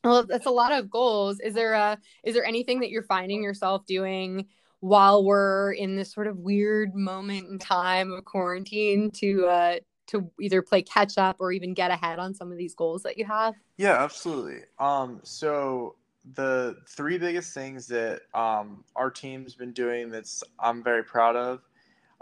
[0.05, 1.41] Well, that's a lot of goals.
[1.41, 4.47] Is there a is there anything that you're finding yourself doing
[4.81, 9.77] while we're in this sort of weird moment in time of quarantine to uh
[10.11, 13.17] to either play catch up or even get ahead on some of these goals that
[13.19, 13.55] you have?
[13.77, 14.61] Yeah, absolutely.
[14.79, 15.97] Um, so
[16.35, 21.63] the three biggest things that um, our team's been doing that's I'm very proud of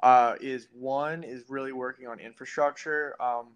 [0.03, 3.21] uh, is one is really working on infrastructure.
[3.21, 3.49] Um,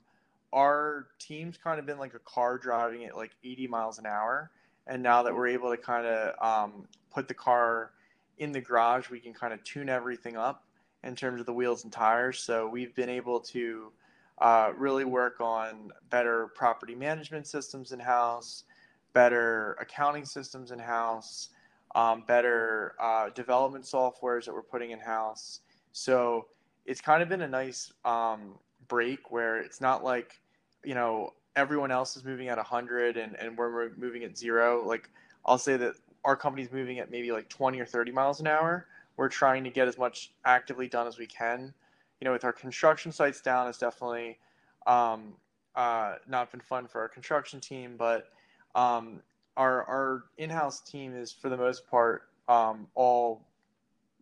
[0.52, 4.50] our team's kind of been like a car driving at like 80 miles an hour,
[4.86, 7.92] and now that we're able to kind of um, put the car
[8.38, 10.64] in the garage, we can kind of tune everything up
[11.04, 12.38] in terms of the wheels and tires.
[12.38, 13.92] So we've been able to
[14.38, 18.64] uh, really work on better property management systems in house,
[19.12, 21.50] better accounting systems in house,
[21.94, 25.60] um, better uh, development softwares that we're putting in house.
[25.92, 26.46] So
[26.86, 28.54] it's kind of been a nice um,
[28.88, 30.40] break where it's not like,
[30.84, 34.82] you know, everyone else is moving at 100 and, and we're moving at zero.
[34.86, 35.10] Like,
[35.44, 38.86] I'll say that our company's moving at maybe like 20 or 30 miles an hour.
[39.16, 41.74] We're trying to get as much actively done as we can.
[42.22, 44.38] You know, with our construction sites down, it's definitely
[44.86, 45.32] um,
[45.74, 48.28] uh, not been fun for our construction team, but
[48.76, 49.18] um,
[49.56, 53.44] our our in-house team is for the most part um, all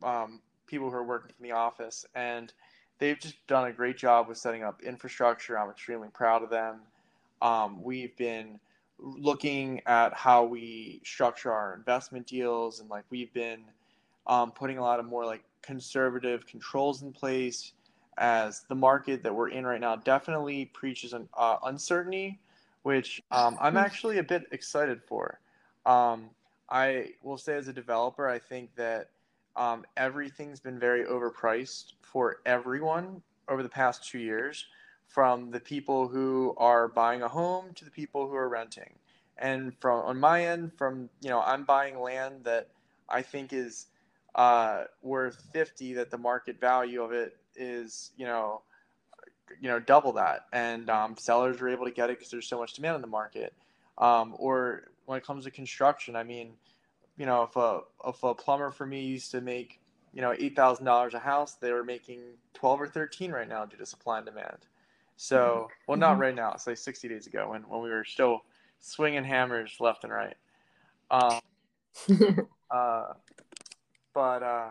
[0.02, 2.54] um, people who are working from the office, and
[2.98, 5.58] they've just done a great job with setting up infrastructure.
[5.58, 6.80] I'm extremely proud of them.
[7.42, 8.58] Um, we've been
[8.98, 13.60] looking at how we structure our investment deals, and like we've been
[14.26, 17.74] um, putting a lot of more like conservative controls in place
[18.20, 22.38] as the market that we're in right now definitely preaches an uh, uncertainty
[22.82, 23.82] which um, I'm mm.
[23.82, 25.40] actually a bit excited for.
[25.86, 26.30] Um,
[26.68, 29.10] I will say, as a developer, I think that
[29.56, 34.66] um, everything's been very overpriced for everyone over the past two years,
[35.06, 38.94] from the people who are buying a home to the people who are renting.
[39.36, 42.68] And from on my end, from you know, I'm buying land that
[43.08, 43.86] I think is
[44.34, 48.62] uh, worth 50, that the market value of it is, you know,
[49.60, 52.58] you know double that, and um, sellers are able to get it because there's so
[52.58, 53.52] much demand in the market.
[53.98, 56.52] Um, or when it comes to construction, I mean,
[57.16, 59.80] you know, if a if a plumber for me used to make
[60.12, 62.20] you know eight thousand dollars a house, they were making
[62.54, 64.58] twelve or thirteen right now due to supply and demand.
[65.16, 65.72] So, mm-hmm.
[65.86, 66.20] well, not mm-hmm.
[66.22, 66.52] right now.
[66.52, 68.42] It's like sixty days ago when when we were still
[68.80, 70.36] swinging hammers left and right.
[71.10, 71.40] Um,
[72.70, 73.12] uh,
[74.14, 74.68] but uh,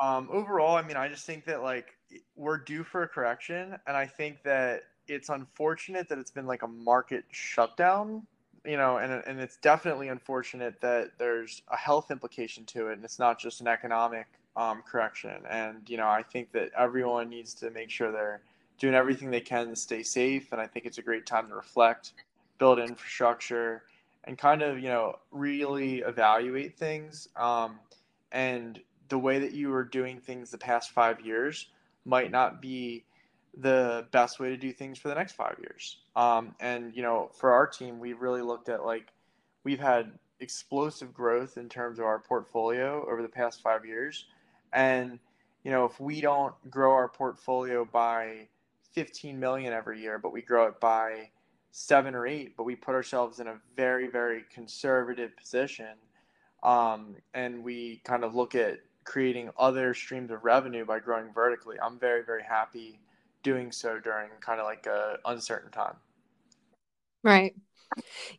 [0.00, 1.96] um, overall, I mean, I just think that like
[2.36, 6.62] we're due for a correction, and I think that it's unfortunate that it's been like
[6.62, 8.26] a market shutdown,
[8.64, 13.04] you know, and and it's definitely unfortunate that there's a health implication to it, and
[13.04, 15.42] it's not just an economic um, correction.
[15.50, 18.40] And you know, I think that everyone needs to make sure they're
[18.78, 21.54] doing everything they can to stay safe, and I think it's a great time to
[21.54, 22.12] reflect,
[22.58, 23.82] build infrastructure,
[24.24, 27.28] and kind of you know really evaluate things.
[27.36, 27.80] Um,
[28.30, 31.68] and the way that you were doing things the past five years
[32.04, 33.04] might not be
[33.56, 35.98] the best way to do things for the next five years.
[36.16, 39.12] Um, and you know, for our team, we really looked at like
[39.64, 44.26] we've had explosive growth in terms of our portfolio over the past five years,
[44.72, 45.18] and
[45.64, 48.46] you know, if we don't grow our portfolio by
[48.92, 51.28] 15 million every year, but we grow it by
[51.72, 55.94] seven or eight, but we put ourselves in a very, very conservative position.
[56.62, 61.76] Um, and we kind of look at creating other streams of revenue by growing vertically.
[61.80, 62.98] I'm very, very happy
[63.42, 65.96] doing so during kind of like a uncertain time.
[67.24, 67.54] Right.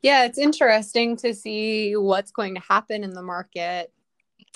[0.04, 3.92] Yeah, it's interesting to see what's going to happen in the market.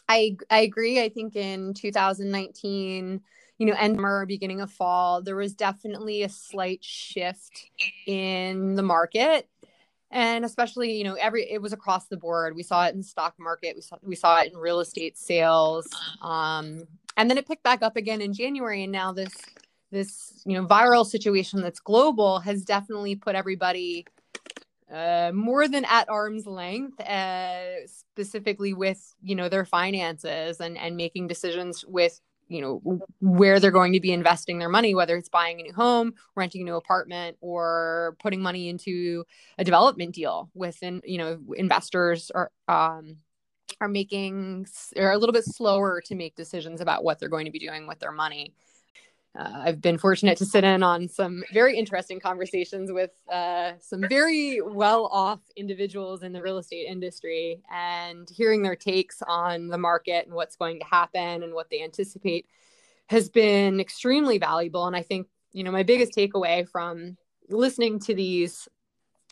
[0.07, 1.01] I I agree.
[1.01, 3.19] I think in 2019,
[3.57, 7.71] you know, end summer, beginning of fall, there was definitely a slight shift
[8.05, 9.47] in the market
[10.13, 12.55] and especially you know every it was across the board.
[12.55, 13.75] We saw it in the stock market.
[13.75, 15.89] We saw we saw it in real estate sales.
[16.21, 18.83] Um, and then it picked back up again in january.
[18.83, 19.33] And now this
[19.91, 24.05] this you know viral situation that's global has definitely put everybody
[24.91, 30.95] uh, more than at arm's length uh, specifically with you know their finances and and
[30.95, 32.21] making decisions with
[32.53, 35.73] you know where they're going to be investing their money whether it's buying a new
[35.73, 39.23] home renting a new apartment or putting money into
[39.57, 43.17] a development deal within you know investors are um
[43.81, 47.51] are making are a little bit slower to make decisions about what they're going to
[47.51, 48.53] be doing with their money
[49.37, 54.05] uh, I've been fortunate to sit in on some very interesting conversations with uh, some
[54.07, 59.77] very well off individuals in the real estate industry and hearing their takes on the
[59.77, 62.45] market and what's going to happen and what they anticipate
[63.07, 64.85] has been extremely valuable.
[64.85, 67.17] And I think, you know, my biggest takeaway from
[67.49, 68.67] listening to these,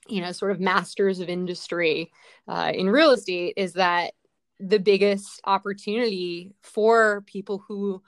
[0.07, 2.11] you know, sort of masters of industry
[2.47, 4.13] uh, in real estate is that
[4.59, 8.01] the biggest opportunity for people who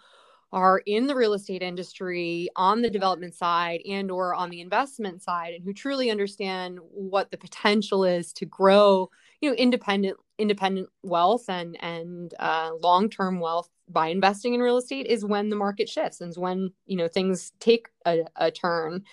[0.54, 5.22] are in the real estate industry on the development side and or on the investment
[5.22, 9.10] side and who truly understand what the potential is to grow
[9.42, 15.08] you know independent independent wealth and and uh, long-term wealth by investing in real estate
[15.08, 19.04] is when the market shifts and when you know things take a, a turn.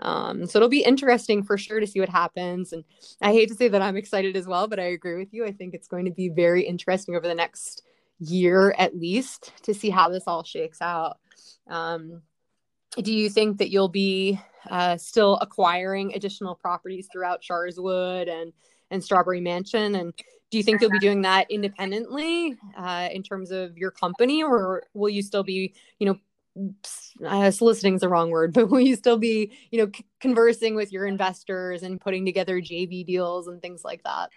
[0.00, 2.72] Um, so it'll be interesting for sure to see what happens.
[2.72, 2.84] And
[3.22, 5.46] i hate to say that i'm excited as well but i agree with you.
[5.46, 7.82] I think it's going to be very interesting over the next
[8.20, 11.18] year at least to see how this all shakes out.
[11.66, 12.22] Um,
[12.96, 14.40] do you think that you'll be
[14.70, 18.52] uh, still acquiring additional properties throughout Sharswood and
[18.90, 19.94] and Strawberry Mansion?
[19.94, 20.12] And
[20.50, 24.82] do you think you'll be doing that independently uh, in terms of your company, or
[24.94, 26.18] will you still be, you know,
[27.26, 30.74] uh, soliciting is the wrong word, but will you still be, you know, c- conversing
[30.74, 34.30] with your investors and putting together JV deals and things like that?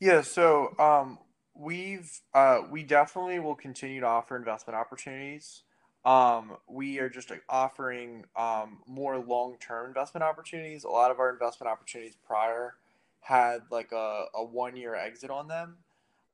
[0.00, 0.22] Yeah.
[0.22, 1.18] So um,
[1.62, 5.62] we've uh, we definitely will continue to offer investment opportunities.
[6.04, 10.84] Um, we are just like, offering um, more long term investment opportunities.
[10.84, 12.74] A lot of our investment opportunities prior
[13.20, 15.76] had like a, a one year exit on them.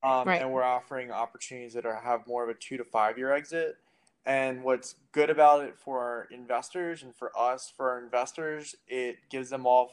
[0.03, 0.41] Um, right.
[0.41, 3.77] And we're offering opportunities that are, have more of a two to five year exit.
[4.25, 9.19] And what's good about it for our investors and for us, for our investors, it
[9.31, 9.93] gives them off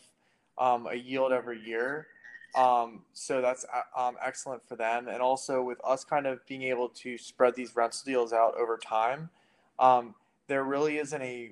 [0.58, 2.08] um, a yield every year
[2.56, 5.08] um, so that's uh, um, excellent for them.
[5.08, 8.78] And also with us kind of being able to spread these rental deals out over
[8.78, 9.30] time,
[9.78, 10.16] um,
[10.48, 11.52] there really isn't a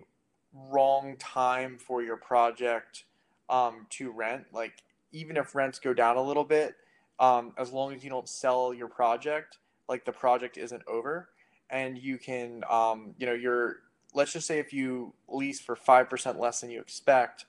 [0.53, 3.03] wrong time for your project
[3.49, 4.45] um, to rent.
[4.53, 4.73] Like
[5.11, 6.75] even if rents go down a little bit,
[7.19, 9.57] um, as long as you don't sell your project,
[9.89, 11.29] like the project isn't over,
[11.69, 13.77] and you can, um, you know, you're
[14.13, 17.45] let's just say if you lease for five percent less than you expect,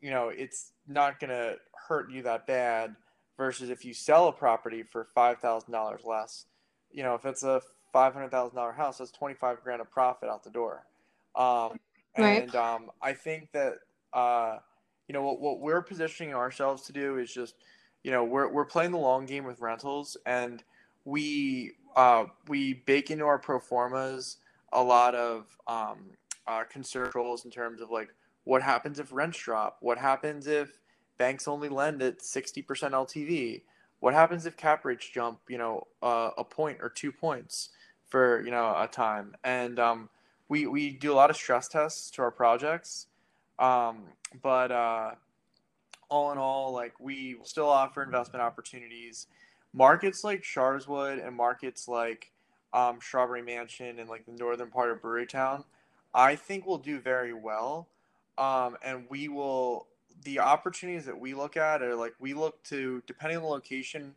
[0.00, 1.54] you know, it's not gonna
[1.88, 2.94] hurt you that bad
[3.36, 6.46] versus if you sell a property for five thousand dollars less.
[6.92, 7.62] You know, if it's a
[7.92, 10.84] five hundred thousand dollar house, that's twenty five grand of profit out the door.
[11.36, 11.78] Um,
[12.18, 12.42] right.
[12.42, 13.74] And um, I think that
[14.12, 14.58] uh,
[15.08, 17.54] you know what, what we're positioning ourselves to do is just
[18.02, 20.62] you know we're we're playing the long game with rentals, and
[21.04, 24.38] we uh, we bake into our pro formas
[24.72, 25.98] a lot of um,
[26.46, 28.08] uh, controls in terms of like
[28.44, 30.79] what happens if rents drop, what happens if
[31.20, 33.60] banks only lend at 60% LTV.
[34.00, 37.68] What happens if cap rates jump, you know, uh, a point or two points
[38.08, 39.34] for, you know, a time?
[39.44, 40.08] And um,
[40.48, 43.08] we, we do a lot of stress tests to our projects.
[43.58, 44.04] Um,
[44.42, 45.10] but uh,
[46.08, 49.26] all in all, like we still offer investment opportunities.
[49.74, 52.32] Markets like Sharswood and markets like
[52.72, 55.64] um, Strawberry Mansion and like the northern part of Brewerytown,
[56.14, 57.88] I think will do very well.
[58.38, 59.86] Um, and we will
[60.24, 64.14] the opportunities that we look at are like we look to depending on the location,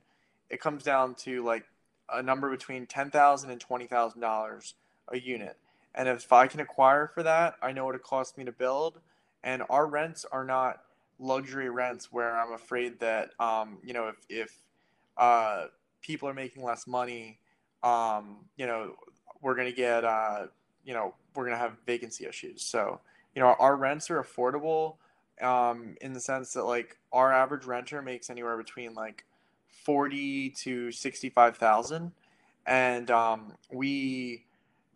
[0.49, 1.65] it comes down to like
[2.11, 4.75] a number between ten thousand and twenty thousand dollars
[5.09, 5.57] a unit.
[5.95, 8.99] And if I can acquire for that, I know what it costs me to build.
[9.43, 10.81] And our rents are not
[11.19, 14.57] luxury rents where I'm afraid that um, you know if if
[15.17, 15.65] uh,
[16.01, 17.39] people are making less money,
[17.83, 18.95] um, you know
[19.41, 20.47] we're gonna get uh,
[20.85, 22.61] you know we're gonna have vacancy issues.
[22.61, 22.99] So
[23.35, 24.95] you know our rents are affordable
[25.41, 29.25] um, in the sense that like our average renter makes anywhere between like
[29.83, 32.11] forty to sixty five thousand,
[32.65, 34.45] and um, we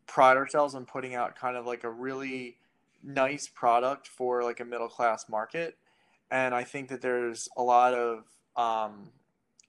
[0.06, 2.58] pride ourselves on putting out kind of like a really
[3.04, 5.78] nice product for like a middle class market,
[6.32, 8.26] and I think that there's a lot of
[8.56, 9.10] um,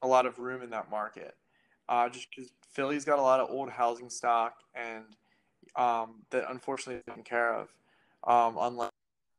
[0.02, 1.34] a lot of room in that market,
[1.88, 5.04] uh, just because Philly's got a lot of old housing stock and
[5.76, 7.68] um, that unfortunately is taken care of,
[8.24, 8.90] um, unlike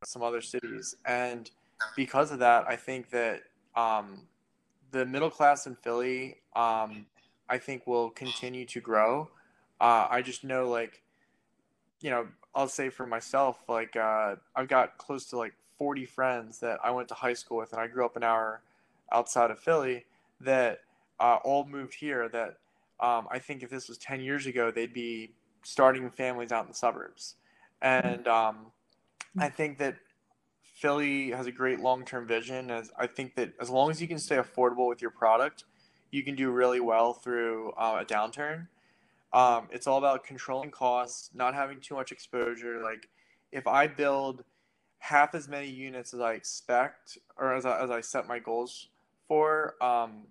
[0.05, 0.95] some other cities.
[1.05, 1.49] And
[1.95, 3.41] because of that, I think that
[3.75, 4.21] um,
[4.91, 7.05] the middle class in Philly, um,
[7.49, 9.29] I think, will continue to grow.
[9.79, 11.01] Uh, I just know, like,
[12.01, 16.59] you know, I'll say for myself, like, uh, I've got close to like 40 friends
[16.59, 18.61] that I went to high school with, and I grew up an hour
[19.11, 20.05] outside of Philly
[20.41, 20.79] that
[21.19, 22.27] uh, all moved here.
[22.29, 22.57] That
[22.99, 25.31] um, I think if this was 10 years ago, they'd be
[25.63, 27.35] starting families out in the suburbs.
[27.81, 28.71] And um,
[29.37, 29.95] I think that
[30.79, 32.71] Philly has a great long term vision.
[32.71, 35.65] As I think that as long as you can stay affordable with your product,
[36.11, 38.67] you can do really well through uh, a downturn.
[39.31, 42.81] Um, it's all about controlling costs, not having too much exposure.
[42.81, 43.09] Like
[43.51, 44.43] if I build
[44.99, 48.87] half as many units as I expect or as I, as I set my goals
[49.27, 50.23] for, um,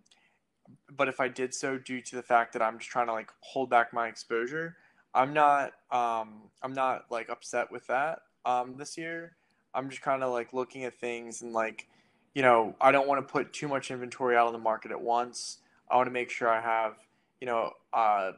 [0.97, 3.31] but if I did so due to the fact that I'm just trying to like
[3.41, 4.77] hold back my exposure,
[5.15, 9.37] I'm not um, I'm not like upset with that um, this year.
[9.75, 11.87] I'm just kind of like looking at things and like,
[12.35, 15.01] you know, I don't want to put too much inventory out on the market at
[15.01, 15.59] once.
[15.91, 16.95] I want to make sure I have,
[17.41, 18.33] you know, uh,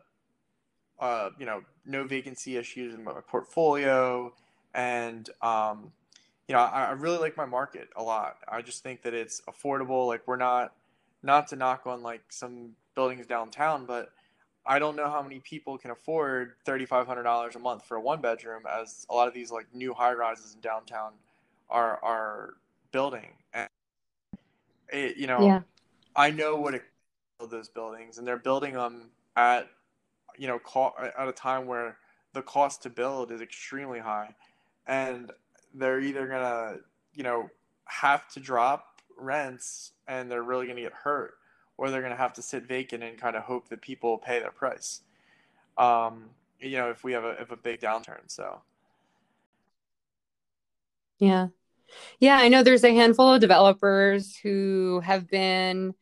[0.98, 4.34] uh, you know, no vacancy issues in my portfolio,
[4.74, 5.92] and um,
[6.46, 8.36] you know, I, I really like my market a lot.
[8.46, 10.06] I just think that it's affordable.
[10.06, 10.72] Like we're not,
[11.22, 14.10] not to knock on like some buildings downtown, but
[14.66, 17.96] I don't know how many people can afford thirty five hundred dollars a month for
[17.96, 21.12] a one bedroom, as a lot of these like new high rises in downtown
[21.68, 22.54] are are
[22.92, 23.30] building.
[23.54, 23.68] And
[24.92, 25.60] it, you know, Yeah.
[26.16, 26.82] I know what it
[27.38, 29.68] build those buildings, and they're building them at
[30.36, 31.96] you know co- at a time where
[32.32, 34.34] the cost to build is extremely high,
[34.86, 35.30] and
[35.74, 36.76] they're either gonna
[37.14, 37.50] you know
[37.86, 41.34] have to drop rents, and they're really gonna get hurt,
[41.80, 44.50] or they're gonna have to sit vacant and kind of hope that people pay their
[44.50, 45.00] price.
[45.78, 46.28] Um,
[46.60, 48.60] you know, if we have a if a big downturn, so
[51.18, 51.48] Yeah.
[52.20, 55.94] Yeah, I know there's a handful of developers who have been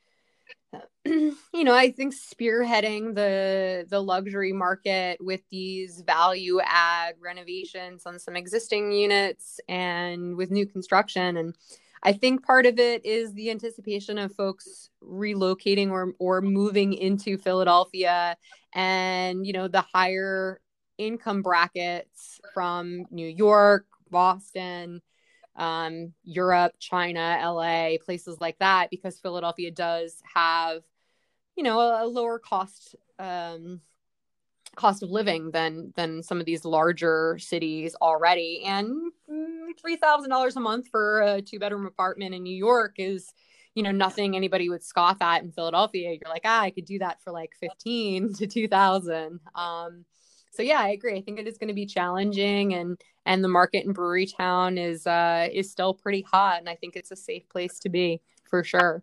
[1.05, 8.19] you know, I think spearheading the the luxury market with these value add renovations on
[8.19, 11.55] some existing units and with new construction and
[12.03, 17.39] I think part of it is the anticipation of folks relocating or or moving into
[17.39, 18.37] Philadelphia
[18.75, 20.61] and you know the higher
[20.99, 25.01] income brackets from New York, Boston,
[25.57, 30.83] um, Europe, China, LA, places like that, because Philadelphia does have,
[31.57, 33.81] you know, a, a lower cost um,
[34.79, 38.63] cost of living than than some of these larger cities already.
[38.65, 42.95] And mm, three thousand dollars a month for a two bedroom apartment in New York
[42.97, 43.33] is,
[43.75, 46.11] you know, nothing anybody would scoff at in Philadelphia.
[46.11, 49.41] You're like, ah, I could do that for like fifteen to two thousand.
[49.55, 50.05] Um,
[50.53, 51.17] so yeah, I agree.
[51.17, 55.07] I think it is going to be challenging, and and the market in Brewerytown is
[55.07, 58.65] uh, is still pretty hot, and I think it's a safe place to be for
[58.65, 59.03] sure.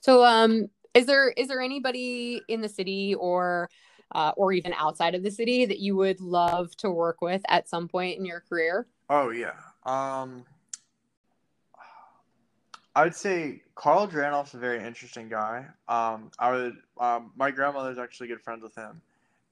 [0.00, 3.68] So, um, is there is there anybody in the city or
[4.12, 7.68] uh, or even outside of the city that you would love to work with at
[7.68, 8.86] some point in your career?
[9.08, 9.52] Oh yeah.
[9.84, 10.44] Um,
[12.94, 15.66] I would say Carl Dranoff's a very interesting guy.
[15.88, 16.76] Um, I would.
[16.98, 19.00] Um, my grandmother's actually good friends with him,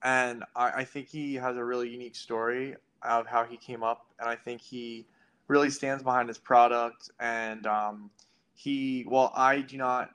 [0.03, 4.07] and I, I think he has a really unique story of how he came up,
[4.19, 5.07] and I think he
[5.47, 7.11] really stands behind his product.
[7.19, 8.09] And um,
[8.53, 10.11] he, well, I do not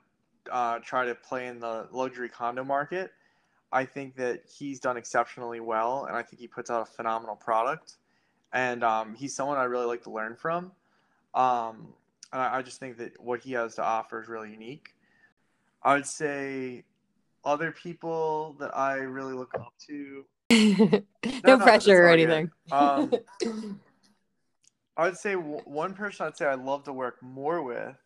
[0.51, 3.11] uh, try to play in the luxury condo market.
[3.75, 7.35] I think that he's done exceptionally well, and I think he puts out a phenomenal
[7.35, 7.97] product.
[8.53, 10.71] And um, he's someone I really like to learn from.
[11.33, 11.89] Um,
[12.31, 14.93] and I, I just think that what he has to offer is really unique.
[15.83, 16.85] I would say
[17.43, 20.25] other people that I really look up to.
[20.51, 21.01] no,
[21.43, 22.49] no, pressure or anything.
[22.71, 23.11] Um,
[24.95, 27.97] I would say w- one person I'd say I'd love to work more with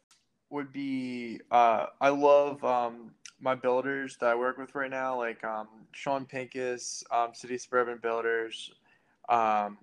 [0.50, 3.12] would be uh, I love um,
[3.42, 7.98] my builders that I work with right now, like um, Sean Pincus, um, City Suburban
[7.98, 8.74] Builders,
[9.30, 9.78] um,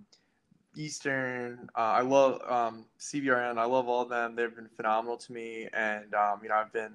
[0.76, 1.68] Eastern.
[1.74, 3.58] Uh, I love um, CBRN.
[3.58, 4.36] I love all of them.
[4.36, 6.94] They've been phenomenal to me, and um, you know I've been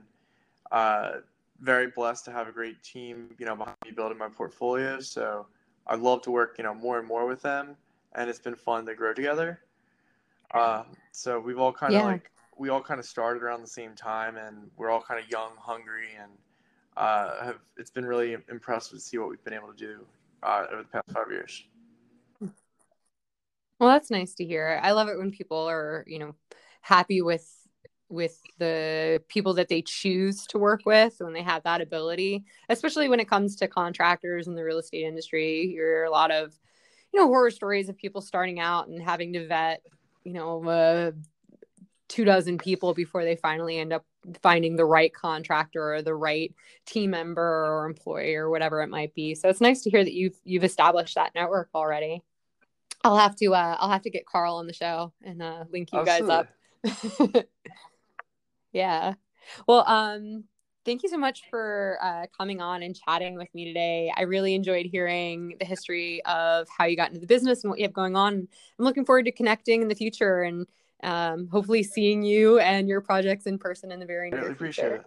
[0.71, 1.19] uh,
[1.59, 4.99] very blessed to have a great team, you know, behind me building my portfolio.
[4.99, 5.47] So
[5.87, 7.75] I'd love to work, you know, more and more with them,
[8.13, 9.61] and it's been fun to grow together.
[10.53, 12.05] Um, so we've all kind of Yeah.
[12.05, 15.29] like we all kind of started around the same time, and we're all kind of
[15.29, 16.31] young, hungry, and
[16.97, 20.05] uh, have it's been really impressive to see what we've been able to do
[20.43, 21.63] uh, over the past five years.
[23.79, 24.79] Well, that's nice to hear.
[24.83, 26.35] I love it when people are, you know,
[26.81, 27.49] happy with
[28.09, 33.07] with the people that they choose to work with when they have that ability, especially
[33.07, 35.61] when it comes to contractors in the real estate industry.
[35.61, 36.53] You hear a lot of,
[37.13, 39.81] you know, horror stories of people starting out and having to vet,
[40.25, 41.11] you know, uh,
[42.09, 44.05] two dozen people before they finally end up
[44.41, 46.53] finding the right contractor or the right
[46.85, 49.35] team member or employee or whatever it might be.
[49.35, 52.23] So it's nice to hear that you've you've established that network already.
[53.03, 55.89] I'll have to uh I'll have to get Carl on the show and uh link
[55.91, 56.47] you guys up.
[58.71, 59.15] yeah.
[59.67, 60.43] Well, um
[60.85, 64.13] thank you so much for uh coming on and chatting with me today.
[64.15, 67.79] I really enjoyed hearing the history of how you got into the business and what
[67.79, 68.47] you have going on.
[68.77, 70.67] I'm looking forward to connecting in the future and
[71.03, 75.05] um hopefully seeing you and your projects in person in the very near really future.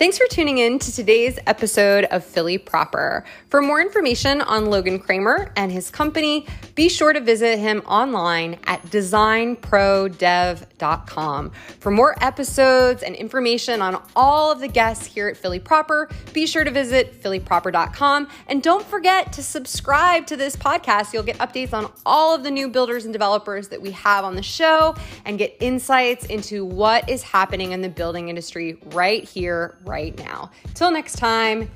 [0.00, 3.22] Thanks for tuning in to today's episode of Philly Proper.
[3.50, 8.58] For more information on Logan Kramer and his company, be sure to visit him online
[8.64, 11.50] at designprodev.com.
[11.80, 16.46] For more episodes and information on all of the guests here at Philly Proper, be
[16.46, 18.26] sure to visit phillyproper.com.
[18.46, 21.12] And don't forget to subscribe to this podcast.
[21.12, 24.34] You'll get updates on all of the new builders and developers that we have on
[24.34, 24.96] the show
[25.26, 30.50] and get insights into what is happening in the building industry right here, right now.
[30.74, 31.68] Till next time,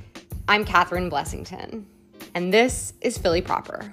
[0.46, 1.84] I'm Katherine Blessington,
[2.34, 3.92] and this is Philly Proper.